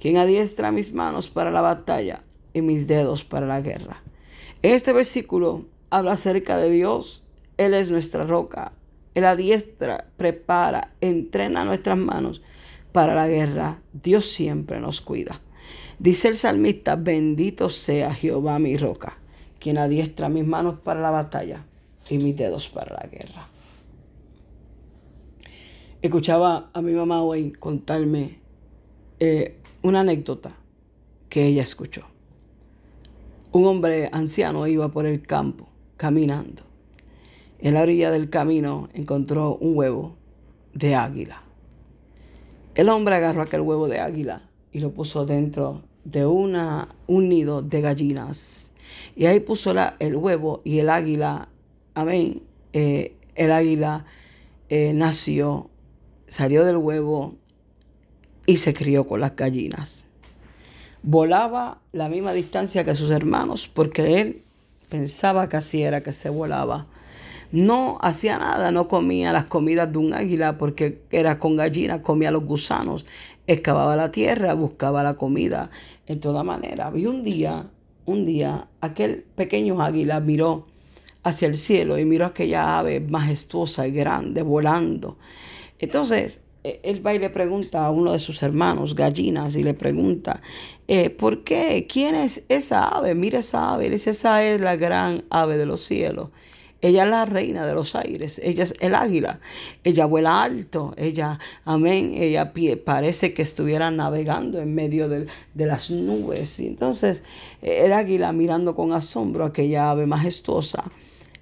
quien 0.00 0.16
adiestra 0.16 0.72
mis 0.72 0.92
manos 0.92 1.28
para 1.28 1.52
la 1.52 1.60
batalla 1.60 2.24
y 2.52 2.62
mis 2.62 2.88
dedos 2.88 3.24
para 3.24 3.46
la 3.46 3.60
guerra. 3.60 4.02
En 4.62 4.72
este 4.72 4.92
versículo 4.92 5.66
habla 5.90 6.12
acerca 6.12 6.56
de 6.56 6.70
Dios. 6.70 7.22
Él 7.58 7.74
es 7.74 7.90
nuestra 7.90 8.24
roca. 8.24 8.72
Él 9.14 9.24
adiestra, 9.24 10.06
prepara, 10.16 10.92
entrena 11.00 11.64
nuestras 11.64 11.98
manos 11.98 12.42
para 12.90 13.14
la 13.14 13.28
guerra. 13.28 13.82
Dios 13.92 14.26
siempre 14.26 14.80
nos 14.80 15.00
cuida. 15.00 15.40
Dice 15.98 16.28
el 16.28 16.36
salmista, 16.36 16.96
bendito 16.96 17.70
sea 17.70 18.14
Jehová 18.14 18.58
mi 18.58 18.76
roca 18.76 19.18
quien 19.64 19.78
adiestra 19.78 20.28
mis 20.28 20.46
manos 20.46 20.74
para 20.80 21.00
la 21.00 21.10
batalla 21.10 21.64
y 22.10 22.18
mis 22.18 22.36
dedos 22.36 22.68
para 22.68 22.96
la 22.96 23.08
guerra. 23.08 23.48
Escuchaba 26.02 26.68
a 26.74 26.82
mi 26.82 26.92
mamá 26.92 27.22
hoy 27.22 27.50
contarme 27.52 28.40
eh, 29.20 29.56
una 29.80 30.00
anécdota 30.00 30.54
que 31.30 31.46
ella 31.46 31.62
escuchó. 31.62 32.02
Un 33.52 33.64
hombre 33.64 34.10
anciano 34.12 34.66
iba 34.66 34.90
por 34.90 35.06
el 35.06 35.22
campo 35.22 35.66
caminando. 35.96 36.62
En 37.58 37.72
la 37.72 37.80
orilla 37.80 38.10
del 38.10 38.28
camino 38.28 38.90
encontró 38.92 39.56
un 39.56 39.78
huevo 39.78 40.14
de 40.74 40.94
águila. 40.94 41.42
El 42.74 42.90
hombre 42.90 43.14
agarró 43.14 43.40
aquel 43.40 43.62
huevo 43.62 43.88
de 43.88 44.00
águila 44.00 44.42
y 44.74 44.80
lo 44.80 44.90
puso 44.90 45.24
dentro 45.24 45.82
de 46.04 46.26
una, 46.26 46.88
un 47.06 47.30
nido 47.30 47.62
de 47.62 47.80
gallinas 47.80 48.64
y 49.16 49.26
ahí 49.26 49.40
puso 49.40 49.72
el 49.98 50.16
huevo 50.16 50.60
y 50.64 50.80
el 50.80 50.90
águila, 50.90 51.48
amén, 51.94 52.42
eh, 52.72 53.14
el 53.36 53.52
águila 53.52 54.04
eh, 54.68 54.92
nació, 54.94 55.70
salió 56.28 56.64
del 56.64 56.76
huevo 56.76 57.36
y 58.46 58.56
se 58.56 58.74
crió 58.74 59.06
con 59.06 59.20
las 59.20 59.36
gallinas. 59.36 60.04
Volaba 61.02 61.78
la 61.92 62.08
misma 62.08 62.32
distancia 62.32 62.84
que 62.84 62.94
sus 62.94 63.10
hermanos 63.10 63.68
porque 63.72 64.20
él 64.20 64.42
pensaba 64.90 65.48
que 65.48 65.56
así 65.56 65.82
era 65.82 66.02
que 66.02 66.12
se 66.12 66.30
volaba. 66.30 66.86
No 67.54 67.98
hacía 68.02 68.38
nada, 68.38 68.70
no 68.70 68.88
comía 68.88 69.32
las 69.32 69.46
comidas 69.46 69.90
de 69.90 69.98
un 69.98 70.12
águila 70.12 70.58
porque 70.58 71.02
era 71.10 71.38
con 71.38 71.56
gallinas, 71.56 72.00
comía 72.00 72.30
los 72.30 72.44
gusanos, 72.44 73.06
excavaba 73.46 73.96
la 73.96 74.10
tierra, 74.10 74.54
buscaba 74.54 75.02
la 75.02 75.14
comida 75.14 75.70
en 76.06 76.20
toda 76.20 76.42
manera. 76.42 76.92
Y 76.94 77.06
un 77.06 77.24
día 77.24 77.70
un 78.06 78.26
día 78.26 78.68
aquel 78.80 79.24
pequeño 79.34 79.80
águila 79.80 80.20
miró 80.20 80.66
hacia 81.22 81.48
el 81.48 81.56
cielo 81.56 81.98
y 81.98 82.04
miró 82.04 82.26
aquella 82.26 82.78
ave 82.78 83.00
majestuosa 83.00 83.86
y 83.86 83.92
grande 83.92 84.42
volando. 84.42 85.16
Entonces, 85.78 86.42
e, 86.62 86.80
él 86.82 87.06
va 87.06 87.14
y 87.14 87.18
le 87.18 87.30
pregunta 87.30 87.86
a 87.86 87.90
uno 87.90 88.12
de 88.12 88.18
sus 88.18 88.42
hermanos, 88.42 88.94
gallinas, 88.94 89.56
y 89.56 89.62
le 89.62 89.72
pregunta, 89.72 90.42
eh, 90.86 91.08
¿por 91.08 91.44
qué? 91.44 91.86
¿Quién 91.90 92.14
es 92.14 92.44
esa 92.48 92.84
ave? 92.84 93.14
Mira 93.14 93.38
esa 93.38 93.72
ave. 93.72 93.86
Él 93.86 93.92
dice, 93.92 94.10
esa 94.10 94.44
es 94.44 94.60
la 94.60 94.76
gran 94.76 95.24
ave 95.30 95.56
de 95.56 95.66
los 95.66 95.80
cielos. 95.80 96.28
Ella 96.84 97.04
es 97.04 97.10
la 97.10 97.24
reina 97.24 97.66
de 97.66 97.72
los 97.72 97.94
aires, 97.94 98.38
ella 98.44 98.64
es 98.64 98.74
el 98.78 98.94
águila, 98.94 99.40
ella 99.84 100.04
vuela 100.04 100.42
alto, 100.42 100.92
ella, 100.98 101.38
amén, 101.64 102.12
ella 102.14 102.52
parece 102.84 103.32
que 103.32 103.40
estuviera 103.40 103.90
navegando 103.90 104.60
en 104.60 104.74
medio 104.74 105.08
de, 105.08 105.26
de 105.54 105.66
las 105.66 105.90
nubes. 105.90 106.60
Y 106.60 106.66
entonces 106.66 107.24
el 107.62 107.90
águila 107.94 108.32
mirando 108.32 108.74
con 108.74 108.92
asombro 108.92 109.44
a 109.44 109.48
aquella 109.48 109.88
ave 109.88 110.04
majestuosa, 110.04 110.92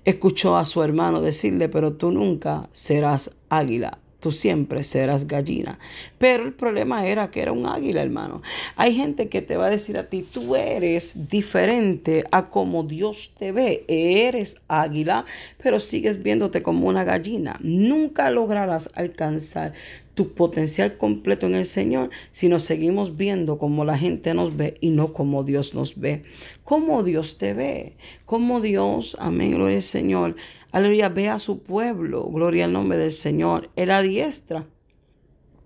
escuchó 0.05 0.57
a 0.57 0.64
su 0.64 0.81
hermano 0.81 1.20
decirle, 1.20 1.68
pero 1.68 1.94
tú 1.94 2.12
nunca 2.12 2.68
serás 2.70 3.33
águila, 3.48 3.98
tú 4.22 4.30
siempre 4.30 4.85
serás 4.85 5.26
gallina. 5.26 5.78
Pero 6.16 6.44
el 6.44 6.54
problema 6.54 7.06
era 7.06 7.30
que 7.30 7.42
era 7.42 7.52
un 7.52 7.66
águila, 7.66 8.02
hermano. 8.02 8.40
Hay 8.76 8.94
gente 8.94 9.28
que 9.28 9.42
te 9.42 9.56
va 9.56 9.66
a 9.66 9.70
decir 9.70 9.98
a 9.98 10.08
ti, 10.08 10.22
tú 10.22 10.54
eres 10.54 11.28
diferente 11.28 12.24
a 12.30 12.48
como 12.48 12.85
Dios 12.85 13.32
te 13.37 13.50
ve. 13.50 13.85
Eres 13.88 14.56
águila, 14.68 15.26
pero 15.61 15.80
sigues 15.80 16.22
viéndote 16.22 16.62
como 16.62 16.87
una 16.87 17.02
gallina. 17.02 17.58
Nunca 17.61 18.30
lograrás 18.30 18.90
alcanzar 18.94 19.74
tu 20.14 20.35
potencial 20.35 20.98
completo 20.98 21.46
en 21.46 21.54
el 21.54 21.64
Señor 21.64 22.11
si 22.32 22.48
nos 22.48 22.64
seguimos 22.64 23.16
viendo 23.16 23.56
como 23.58 23.85
la 23.85 23.96
gente 23.96 24.35
nos 24.35 24.56
ve 24.56 24.76
y 24.80 24.90
no 24.90 25.12
como 25.12 25.42
Dios 25.42 25.74
nos 25.74 25.98
ve. 25.98 26.22
Como 26.64 27.02
Dios 27.02 27.38
te 27.38 27.54
ve, 27.54 27.96
como 28.24 28.61
Dios, 28.61 29.16
amén, 29.18 29.52
gloria 29.52 29.76
al 29.76 29.82
Señor 29.82 30.37
Aleluya, 30.72 31.11
ve 31.11 31.28
a 31.28 31.38
su 31.38 31.62
pueblo, 31.62 32.24
gloria 32.24 32.64
al 32.64 32.72
nombre 32.72 32.96
del 32.96 33.12
Señor. 33.12 33.68
Él 33.76 33.90
adiestra 33.90 34.66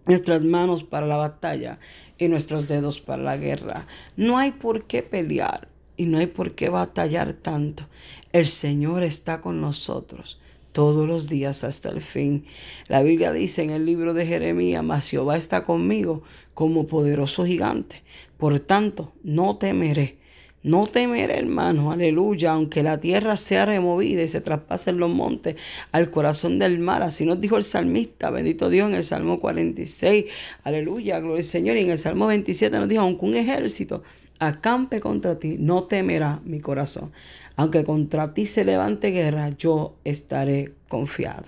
nuestras 0.05 0.43
manos 0.43 0.83
para 0.83 1.07
la 1.07 1.17
batalla 1.17 1.79
y 2.19 2.27
nuestros 2.27 2.67
dedos 2.67 3.01
para 3.01 3.23
la 3.23 3.37
guerra. 3.37 3.87
No 4.17 4.37
hay 4.37 4.51
por 4.51 4.87
qué 4.87 5.05
pelear 5.05 5.69
y 5.97 6.07
no 6.07 6.19
hay 6.19 6.27
por 6.27 6.57
qué 6.57 6.71
batallar 6.71 7.35
tanto. 7.35 7.85
El 8.33 8.47
Señor 8.47 9.05
está 9.05 9.41
con 9.41 9.61
nosotros 9.61 10.41
todos 10.73 11.07
los 11.07 11.29
días 11.29 11.63
hasta 11.63 11.89
el 11.89 12.01
fin. 12.01 12.45
La 12.89 13.05
Biblia 13.05 13.31
dice 13.31 13.63
en 13.63 13.71
el 13.71 13.87
libro 13.87 14.13
de 14.13 14.27
Jeremías, 14.27 14.83
mas 14.83 15.09
Jehová 15.09 15.37
está 15.37 15.65
conmigo 15.65 16.25
como 16.53 16.89
poderoso 16.89 17.47
gigante. 17.47 18.03
Por 18.39 18.59
tanto, 18.59 19.13
no 19.23 19.57
temeré 19.57 20.19
no 20.67 20.89
temeré, 20.89 21.39
hermano, 21.39 21.93
aleluya, 21.93 22.51
aunque 22.51 22.83
la 22.83 22.99
tierra 22.99 23.37
sea 23.37 23.67
removida 23.67 24.25
y 24.25 24.27
se 24.27 24.41
traspasen 24.41 24.99
los 24.99 25.09
montes 25.09 25.55
al 25.93 26.11
corazón 26.11 26.59
del 26.59 26.81
mar. 26.81 27.05
Así 27.05 27.25
nos 27.25 27.41
dijo 27.41 27.57
el 27.57 27.63
salmista, 27.63 28.31
bendito 28.31 28.69
Dios, 28.69 28.89
en 28.89 28.97
el 28.97 29.05
Salmo 29.05 29.39
46, 29.39 30.25
aleluya, 30.65 31.21
gloria 31.21 31.39
al 31.39 31.45
Señor. 31.45 31.77
Y 31.77 31.83
en 31.83 31.91
el 31.91 31.99
Salmo 31.99 32.27
27 32.27 32.81
nos 32.81 32.89
dijo, 32.89 33.03
aunque 33.03 33.25
un 33.25 33.37
ejército 33.37 34.03
acampe 34.41 34.99
contra 34.99 35.39
ti, 35.39 35.55
no 35.57 35.85
temerá 35.85 36.41
mi 36.45 36.59
corazón. 36.59 37.13
Aunque 37.55 37.85
contra 37.85 38.35
ti 38.35 38.47
se 38.47 38.65
levante 38.65 39.13
guerra, 39.13 39.51
yo 39.51 39.95
estaré 40.03 40.73
confiado. 40.89 41.47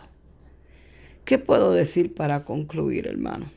¿Qué 1.24 1.38
puedo 1.38 1.72
decir 1.72 2.14
para 2.14 2.44
concluir, 2.44 3.08
hermano? 3.08 3.50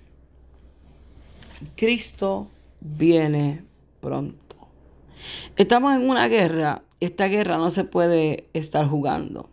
Cristo 1.75 2.47
viene 2.79 3.61
pronto. 3.99 4.50
Estamos 5.55 5.95
en 5.95 6.09
una 6.09 6.27
guerra 6.27 6.83
esta 7.01 7.27
guerra 7.27 7.57
no 7.57 7.71
se 7.71 7.83
puede 7.83 8.47
estar 8.53 8.87
jugando. 8.87 9.49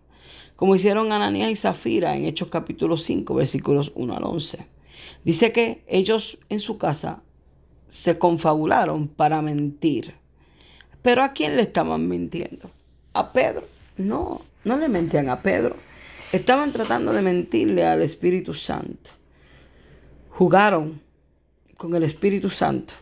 Como 0.55 0.75
hicieron 0.75 1.13
Ananías 1.13 1.51
y 1.51 1.57
Zafira 1.57 2.15
en 2.15 2.27
Hechos 2.27 2.49
capítulo 2.49 2.97
5, 2.97 3.35
versículos 3.35 3.91
1 3.95 4.17
al 4.17 4.25
11. 4.25 4.67
Dice 5.25 5.51
que 5.51 5.83
ellos 5.89 6.39
en 6.51 6.61
su 6.61 6.77
casa 6.77 7.23
se 7.89 8.19
confabularon 8.19 9.09
para 9.09 9.41
mentir. 9.41 10.15
Pero 11.01 11.23
¿a 11.23 11.33
quién 11.33 11.57
le 11.57 11.63
estaban 11.63 12.07
mintiendo? 12.07 12.71
¿A 13.15 13.33
Pedro? 13.33 13.65
No, 13.97 14.43
no 14.65 14.77
le 14.77 14.89
mentían 14.89 15.31
a 15.31 15.41
Pedro. 15.41 15.75
Estaban 16.33 16.73
tratando 16.73 17.15
de 17.15 17.23
mentirle 17.23 17.87
al 17.87 18.03
Espíritu 18.03 18.53
Santo. 18.53 19.11
Jugaron 20.29 21.01
con 21.79 21.95
el 21.95 22.03
Espíritu 22.03 22.51
Santo 22.51 22.93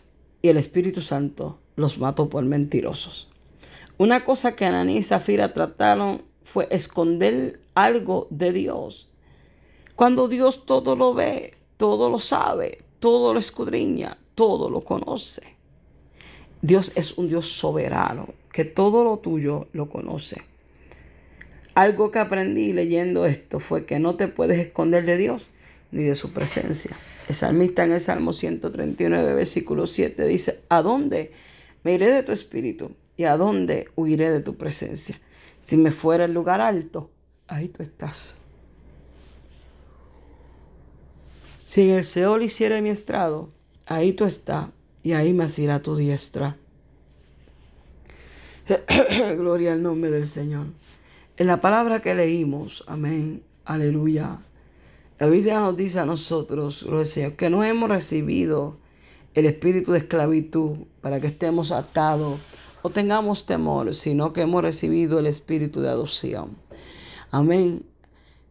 y 0.40 0.48
el 0.48 0.56
Espíritu 0.56 1.00
Santo 1.00 1.58
los 1.76 1.98
mató 1.98 2.28
por 2.28 2.44
mentirosos. 2.44 3.28
Una 3.98 4.24
cosa 4.24 4.56
que 4.56 4.64
Ananí 4.64 4.98
y 4.98 5.02
Zafira 5.02 5.54
trataron 5.54 6.22
fue 6.44 6.68
esconder 6.70 7.60
algo 7.74 8.26
de 8.30 8.52
Dios. 8.52 9.08
Cuando 9.94 10.28
Dios 10.28 10.66
todo 10.66 10.96
lo 10.96 11.14
ve, 11.14 11.54
todo 11.76 12.10
lo 12.10 12.18
sabe, 12.18 12.78
todo 13.00 13.32
lo 13.32 13.38
escudriña, 13.38 14.18
todo 14.34 14.68
lo 14.70 14.82
conoce. 14.82 15.56
Dios 16.62 16.92
es 16.94 17.16
un 17.18 17.28
Dios 17.28 17.46
soberano, 17.46 18.28
que 18.52 18.64
todo 18.64 19.04
lo 19.04 19.18
tuyo 19.18 19.68
lo 19.72 19.88
conoce. 19.88 20.42
Algo 21.74 22.10
que 22.10 22.18
aprendí 22.18 22.72
leyendo 22.72 23.26
esto 23.26 23.60
fue 23.60 23.84
que 23.84 23.98
no 23.98 24.16
te 24.16 24.28
puedes 24.28 24.58
esconder 24.58 25.04
de 25.04 25.16
Dios 25.18 25.48
ni 25.92 26.04
de 26.04 26.14
su 26.14 26.32
presencia. 26.32 26.96
El 27.28 27.34
salmista 27.34 27.84
en 27.84 27.92
el 27.92 28.00
Salmo 28.00 28.32
139, 28.32 29.34
versículo 29.34 29.86
7 29.86 30.26
dice, 30.26 30.60
¿a 30.68 30.82
dónde 30.82 31.32
me 31.86 31.92
iré 31.92 32.10
de 32.10 32.24
tu 32.24 32.32
espíritu? 32.32 32.96
¿Y 33.16 33.22
a 33.22 33.36
dónde 33.36 33.90
huiré 33.94 34.32
de 34.32 34.40
tu 34.40 34.56
presencia? 34.56 35.20
Si 35.62 35.76
me 35.76 35.92
fuera 35.92 36.24
el 36.24 36.34
lugar 36.34 36.60
alto, 36.60 37.12
ahí 37.46 37.68
tú 37.68 37.84
estás. 37.84 38.36
Si 41.64 41.82
en 41.82 41.90
el 41.90 42.02
Seol 42.02 42.42
hiciera 42.42 42.80
mi 42.80 42.90
estrado, 42.90 43.50
ahí 43.86 44.14
tú 44.14 44.24
estás 44.24 44.70
y 45.04 45.12
ahí 45.12 45.32
me 45.32 45.44
asirá 45.44 45.80
tu 45.80 45.94
diestra. 45.94 46.56
Gloria 49.36 49.74
al 49.74 49.82
nombre 49.84 50.10
del 50.10 50.26
Señor. 50.26 50.66
En 51.36 51.46
la 51.46 51.60
palabra 51.60 52.02
que 52.02 52.16
leímos, 52.16 52.82
amén, 52.88 53.44
aleluya. 53.64 54.40
La 55.20 55.28
Biblia 55.28 55.60
nos 55.60 55.76
dice 55.76 56.00
a 56.00 56.04
nosotros, 56.04 56.84
Señor, 57.04 57.34
que 57.34 57.48
no 57.48 57.62
hemos 57.62 57.88
recibido 57.88 58.76
el 59.36 59.44
espíritu 59.44 59.92
de 59.92 59.98
esclavitud 59.98 60.78
para 61.02 61.20
que 61.20 61.26
estemos 61.26 61.70
atados 61.70 62.40
o 62.80 62.88
tengamos 62.88 63.44
temor, 63.44 63.94
sino 63.94 64.32
que 64.32 64.40
hemos 64.40 64.62
recibido 64.62 65.18
el 65.18 65.26
espíritu 65.26 65.82
de 65.82 65.90
adopción. 65.90 66.56
Amén. 67.30 67.84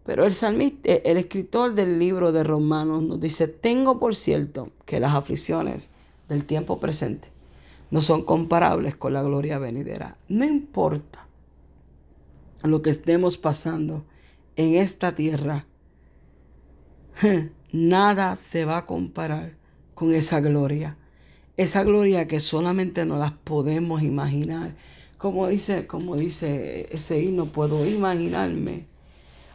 Pero 0.05 0.25
el 0.25 0.33
salmista, 0.33 0.93
el 0.93 1.17
escritor 1.17 1.73
del 1.73 1.97
libro 1.97 2.31
de 2.31 2.43
Romanos 2.43 3.01
nos 3.01 3.19
dice, 3.19 3.47
tengo 3.47 3.97
por 3.97 4.13
cierto 4.13 4.69
que 4.85 4.99
las 4.99 5.15
aflicciones 5.15 5.89
del 6.29 6.45
tiempo 6.45 6.79
presente 6.79 7.29
no 7.89 8.03
son 8.03 8.23
comparables 8.23 8.95
con 8.95 9.13
la 9.13 9.23
gloria 9.23 9.57
venidera. 9.57 10.17
No 10.29 10.45
importa 10.45 11.25
lo 12.61 12.83
que 12.83 12.91
estemos 12.91 13.37
pasando 13.37 14.05
en 14.55 14.75
esta 14.75 15.15
tierra, 15.15 15.65
nada 17.71 18.35
se 18.35 18.65
va 18.65 18.77
a 18.77 18.85
comparar 18.85 19.64
con 19.95 20.13
esa 20.13 20.39
gloria. 20.39 20.97
Esa 21.57 21.83
gloria 21.83 22.27
que 22.27 22.39
solamente 22.39 23.05
no 23.05 23.17
las 23.17 23.31
podemos 23.31 24.03
imaginar. 24.03 24.75
Como 25.17 25.47
dice, 25.47 25.87
como 25.87 26.17
dice 26.17 26.87
ese 26.91 27.23
himno, 27.23 27.47
puedo 27.47 27.87
imaginarme. 27.87 28.85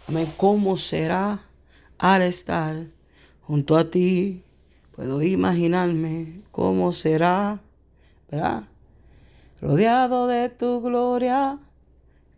Amén. 0.08 0.32
¿Cómo 0.36 0.76
será 0.76 1.42
al 1.98 2.22
estar 2.22 2.86
junto 3.42 3.76
a 3.76 3.90
ti? 3.90 4.42
Puedo 4.96 5.22
imaginarme 5.22 6.42
cómo 6.50 6.92
será, 6.92 7.60
¿verdad? 8.30 8.64
Rodeado 9.60 10.26
de 10.26 10.48
tu 10.48 10.80
gloria, 10.80 11.58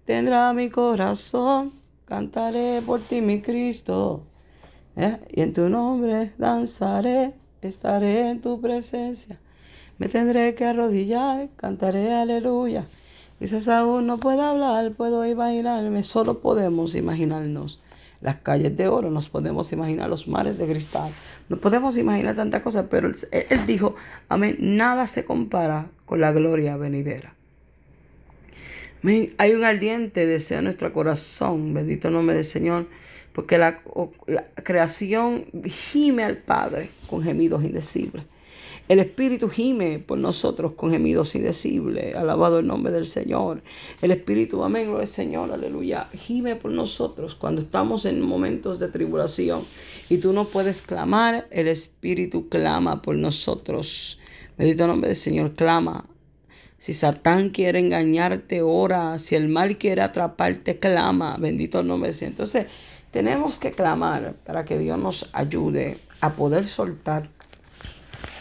tendrá 0.04 0.52
mi 0.52 0.70
corazón, 0.70 1.72
cantaré 2.04 2.82
por 2.82 3.00
ti 3.00 3.20
mi 3.20 3.40
Cristo, 3.40 4.24
¿eh? 4.96 5.18
y 5.32 5.40
en 5.40 5.52
tu 5.52 5.68
nombre 5.68 6.32
danzaré, 6.36 7.34
estaré 7.68 8.28
en 8.30 8.40
tu 8.40 8.60
presencia, 8.60 9.38
me 9.98 10.08
tendré 10.08 10.54
que 10.54 10.64
arrodillar, 10.64 11.48
cantaré 11.56 12.12
aleluya. 12.12 12.84
Quizás 13.38 13.68
aún 13.68 14.06
no 14.06 14.18
puedo 14.18 14.42
hablar, 14.42 14.92
puedo 14.92 15.26
imaginarme, 15.26 16.02
solo 16.02 16.40
podemos 16.40 16.94
imaginarnos 16.94 17.80
las 18.20 18.36
calles 18.36 18.76
de 18.76 18.86
oro, 18.86 19.10
nos 19.10 19.28
podemos 19.28 19.72
imaginar 19.72 20.08
los 20.08 20.28
mares 20.28 20.58
de 20.58 20.66
cristal, 20.66 21.10
nos 21.48 21.58
podemos 21.58 21.98
imaginar 21.98 22.36
tantas 22.36 22.62
cosas, 22.62 22.86
pero 22.88 23.08
él, 23.08 23.16
él 23.32 23.66
dijo, 23.66 23.96
amén, 24.28 24.56
nada 24.60 25.08
se 25.08 25.24
compara 25.24 25.88
con 26.06 26.20
la 26.20 26.30
gloria 26.30 26.76
venidera. 26.76 27.34
Hay 29.38 29.52
un 29.52 29.64
ardiente 29.64 30.26
deseo 30.26 30.58
en 30.58 30.64
nuestro 30.66 30.92
corazón, 30.92 31.74
bendito 31.74 32.10
nombre 32.10 32.36
del 32.36 32.44
Señor, 32.44 32.86
porque 33.32 33.58
la, 33.58 33.80
la, 34.26 34.44
creación 34.62 35.46
gime 35.64 36.24
al 36.24 36.38
Padre 36.38 36.90
con 37.08 37.22
gemidos 37.22 37.64
indecibles. 37.64 38.24
El 38.88 38.98
Espíritu 38.98 39.48
gime 39.48 40.00
por 40.00 40.18
nosotros 40.18 40.72
con 40.72 40.90
gemidos 40.90 41.34
indecibles. 41.34 42.14
Alabado 42.14 42.58
el 42.58 42.66
nombre 42.66 42.92
del 42.92 43.06
Señor. 43.06 43.62
El 44.02 44.10
Espíritu, 44.10 44.62
amén, 44.64 44.86
gloria 44.86 45.02
al 45.02 45.06
Señor, 45.06 45.52
aleluya. 45.52 46.08
Gime 46.12 46.56
por 46.56 46.72
nosotros 46.72 47.34
cuando 47.34 47.62
estamos 47.62 48.04
en 48.04 48.20
momentos 48.20 48.78
de 48.80 48.88
tribulación 48.88 49.62
y 50.10 50.18
tú 50.18 50.32
no 50.32 50.44
puedes 50.44 50.82
clamar. 50.82 51.46
El 51.50 51.68
Espíritu 51.68 52.48
clama 52.48 53.00
por 53.02 53.16
nosotros. 53.16 54.18
Bendito 54.58 54.86
nombre 54.86 55.08
del 55.08 55.16
Señor, 55.16 55.54
clama 55.54 56.04
si 56.82 56.94
Satán 56.94 57.50
quiere 57.50 57.78
engañarte, 57.78 58.60
ora. 58.60 59.20
Si 59.20 59.36
el 59.36 59.48
mal 59.48 59.78
quiere 59.78 60.02
atraparte, 60.02 60.80
clama. 60.80 61.36
Bendito 61.38 61.84
nombre 61.84 62.08
del 62.08 62.16
Señor. 62.16 62.32
Entonces, 62.32 62.66
tenemos 63.12 63.58
que 63.58 63.72
clamar 63.72 64.34
para 64.44 64.64
que 64.64 64.78
Dios 64.78 64.98
nos 64.98 65.28
ayude 65.32 65.98
a 66.20 66.30
poder 66.30 66.66
soltar 66.66 67.28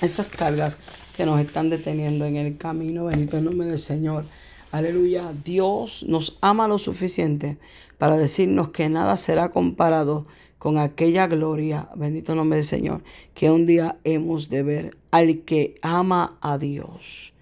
esas 0.01 0.29
cargas 0.29 0.77
que 1.15 1.25
nos 1.25 1.39
están 1.39 1.69
deteniendo 1.69 2.25
en 2.25 2.37
el 2.37 2.57
camino. 2.57 3.05
Bendito 3.05 3.37
el 3.37 3.45
nombre 3.45 3.67
del 3.67 3.77
Señor. 3.77 4.25
Aleluya. 4.71 5.33
Dios 5.43 6.05
nos 6.07 6.37
ama 6.41 6.67
lo 6.67 6.77
suficiente 6.77 7.57
para 7.97 8.17
decirnos 8.17 8.69
que 8.69 8.89
nada 8.89 9.17
será 9.17 9.49
comparado 9.49 10.25
con 10.57 10.77
aquella 10.77 11.27
gloria, 11.27 11.89
bendito 11.95 12.33
nombre 12.33 12.57
del 12.57 12.65
Señor, 12.65 13.03
que 13.33 13.51
un 13.51 13.65
día 13.65 13.97
hemos 14.03 14.49
de 14.49 14.63
ver 14.63 14.97
al 15.11 15.39
que 15.39 15.77
ama 15.81 16.37
a 16.39 16.57
Dios 16.57 17.33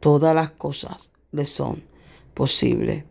todas 0.00 0.34
las 0.34 0.50
cosas 0.50 1.10
le 1.32 1.44
son 1.44 1.82
posibles. 2.34 3.04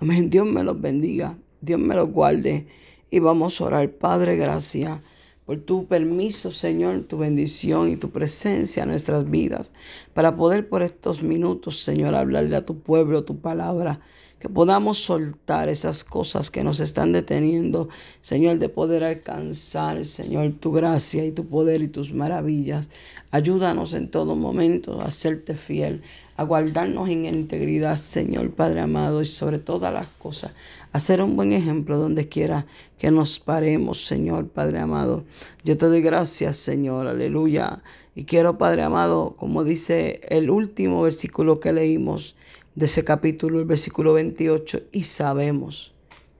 Amén. 0.00 0.28
Dios 0.28 0.46
me 0.46 0.64
los 0.64 0.80
bendiga. 0.80 1.36
Dios 1.60 1.80
me 1.80 1.94
los 1.94 2.10
guarde. 2.10 2.66
Y 3.12 3.18
vamos 3.18 3.60
a 3.60 3.64
orar, 3.64 3.90
Padre, 3.90 4.36
gracias 4.36 4.98
por 5.44 5.58
tu 5.58 5.84
permiso, 5.86 6.50
Señor, 6.50 7.02
tu 7.02 7.18
bendición 7.18 7.90
y 7.90 7.96
tu 7.96 8.08
presencia 8.08 8.84
en 8.84 8.88
nuestras 8.88 9.30
vidas, 9.30 9.70
para 10.14 10.34
poder 10.34 10.66
por 10.66 10.82
estos 10.82 11.22
minutos, 11.22 11.82
Señor, 11.84 12.14
hablarle 12.14 12.56
a 12.56 12.64
tu 12.64 12.78
pueblo 12.78 13.24
tu 13.24 13.38
palabra 13.38 14.00
que 14.42 14.48
podamos 14.48 14.98
soltar 14.98 15.68
esas 15.68 16.02
cosas 16.02 16.50
que 16.50 16.64
nos 16.64 16.80
están 16.80 17.12
deteniendo, 17.12 17.90
Señor, 18.22 18.58
de 18.58 18.68
poder 18.68 19.04
alcanzar, 19.04 20.04
Señor, 20.04 20.54
tu 20.58 20.72
gracia 20.72 21.24
y 21.24 21.30
tu 21.30 21.46
poder 21.46 21.80
y 21.82 21.88
tus 21.88 22.12
maravillas. 22.12 22.88
Ayúdanos 23.30 23.94
en 23.94 24.10
todo 24.10 24.34
momento 24.34 25.00
a 25.00 25.12
serte 25.12 25.54
fiel, 25.54 26.02
a 26.36 26.42
guardarnos 26.42 27.08
en 27.08 27.26
integridad, 27.26 27.94
Señor 27.94 28.50
Padre 28.50 28.80
amado, 28.80 29.22
y 29.22 29.26
sobre 29.26 29.60
todas 29.60 29.94
las 29.94 30.08
cosas, 30.18 30.54
a 30.92 31.00
ser 31.00 31.22
un 31.22 31.36
buen 31.36 31.52
ejemplo 31.52 31.98
donde 31.98 32.28
quiera 32.28 32.66
que 32.98 33.10
nos 33.10 33.40
paremos, 33.40 34.06
Señor 34.06 34.48
Padre 34.48 34.78
amado. 34.78 35.24
Yo 35.64 35.76
te 35.78 35.86
doy 35.86 36.02
gracias, 36.02 36.58
Señor, 36.58 37.06
aleluya. 37.06 37.82
Y 38.14 38.24
quiero, 38.24 38.58
Padre 38.58 38.82
amado, 38.82 39.34
como 39.38 39.64
dice 39.64 40.20
el 40.28 40.50
último 40.50 41.02
versículo 41.02 41.60
que 41.60 41.72
leímos, 41.72 42.36
de 42.74 42.86
ese 42.86 43.04
capítulo, 43.04 43.58
el 43.58 43.66
versículo 43.66 44.14
28, 44.14 44.82
y 44.92 45.04
sabemos 45.04 45.92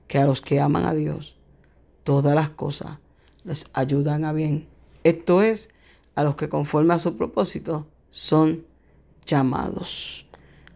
que 0.07 0.17
a 0.17 0.25
los 0.25 0.41
que 0.41 0.59
aman 0.59 0.85
a 0.85 0.93
Dios, 0.93 1.35
todas 2.03 2.35
las 2.35 2.49
cosas 2.49 2.97
les 3.43 3.69
ayudan 3.73 4.25
a 4.25 4.33
bien. 4.33 4.67
Esto 5.03 5.41
es, 5.41 5.69
a 6.15 6.23
los 6.23 6.35
que 6.35 6.49
conforme 6.49 6.93
a 6.93 6.99
su 6.99 7.17
propósito 7.17 7.85
son 8.11 8.63
llamados. 9.25 10.25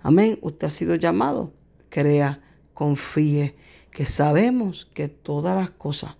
Amén. 0.01 0.37
Usted 0.41 0.67
ha 0.67 0.69
sido 0.69 0.95
llamado. 0.95 1.51
Crea, 1.89 2.41
confíe, 2.73 3.55
que 3.97 4.05
sabemos 4.05 4.87
que 4.93 5.07
todas 5.07 5.57
las 5.57 5.71
cosas 5.71 6.17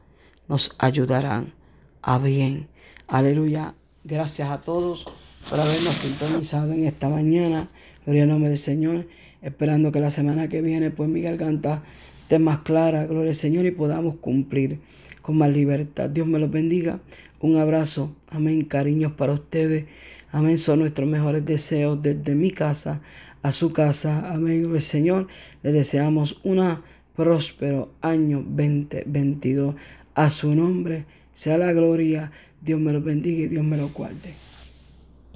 nos 0.49 0.75
ayudarán 0.79 1.53
a 2.01 2.17
bien. 2.17 2.69
Aleluya. 3.07 3.75
Gracias 4.03 4.49
a 4.49 4.61
todos 4.61 5.05
por 5.47 5.59
habernos 5.59 5.97
sintonizado 5.97 6.73
en 6.73 6.85
esta 6.85 7.07
mañana. 7.07 7.69
Gloria 8.03 8.23
al 8.23 8.29
nombre 8.29 8.49
del 8.49 8.57
Señor. 8.57 9.05
esperando 9.43 9.91
que 9.91 9.99
la 9.99 10.09
semana 10.09 10.49
que 10.49 10.63
viene 10.63 10.89
pues 10.89 11.07
mi 11.07 11.21
garganta 11.21 11.83
esté 12.23 12.39
más 12.39 12.61
clara, 12.61 13.05
gloria 13.05 13.29
al 13.29 13.35
Señor, 13.35 13.67
y 13.67 13.71
podamos 13.71 14.15
cumplir 14.15 14.79
con 15.21 15.37
más 15.37 15.51
libertad. 15.51 16.09
Dios 16.09 16.25
me 16.25 16.39
los 16.39 16.49
bendiga. 16.49 16.99
Un 17.39 17.57
abrazo. 17.57 18.15
Amén. 18.27 18.65
Cariños 18.65 19.11
para 19.11 19.33
ustedes. 19.33 19.85
Amén. 20.31 20.57
Son 20.57 20.79
nuestros 20.79 21.07
mejores 21.07 21.45
deseos 21.45 22.01
desde 22.01 22.33
mi 22.33 22.49
casa 22.49 23.01
a 23.43 23.51
su 23.51 23.71
casa. 23.71 24.33
Amén. 24.33 24.73
El 24.73 24.81
Señor, 24.81 25.27
le 25.61 25.71
deseamos 25.71 26.39
un 26.43 26.79
próspero 27.17 27.89
año 28.01 28.37
2022. 28.47 29.75
A 30.15 30.29
su 30.29 30.55
nombre 30.55 31.05
sea 31.33 31.57
la 31.57 31.73
gloria. 31.73 32.31
Dios 32.61 32.79
me 32.79 32.93
los 32.93 33.03
bendiga 33.03 33.43
y 33.43 33.47
Dios 33.47 33.65
me 33.65 33.75
lo 33.75 33.89
guarde. 33.89 34.33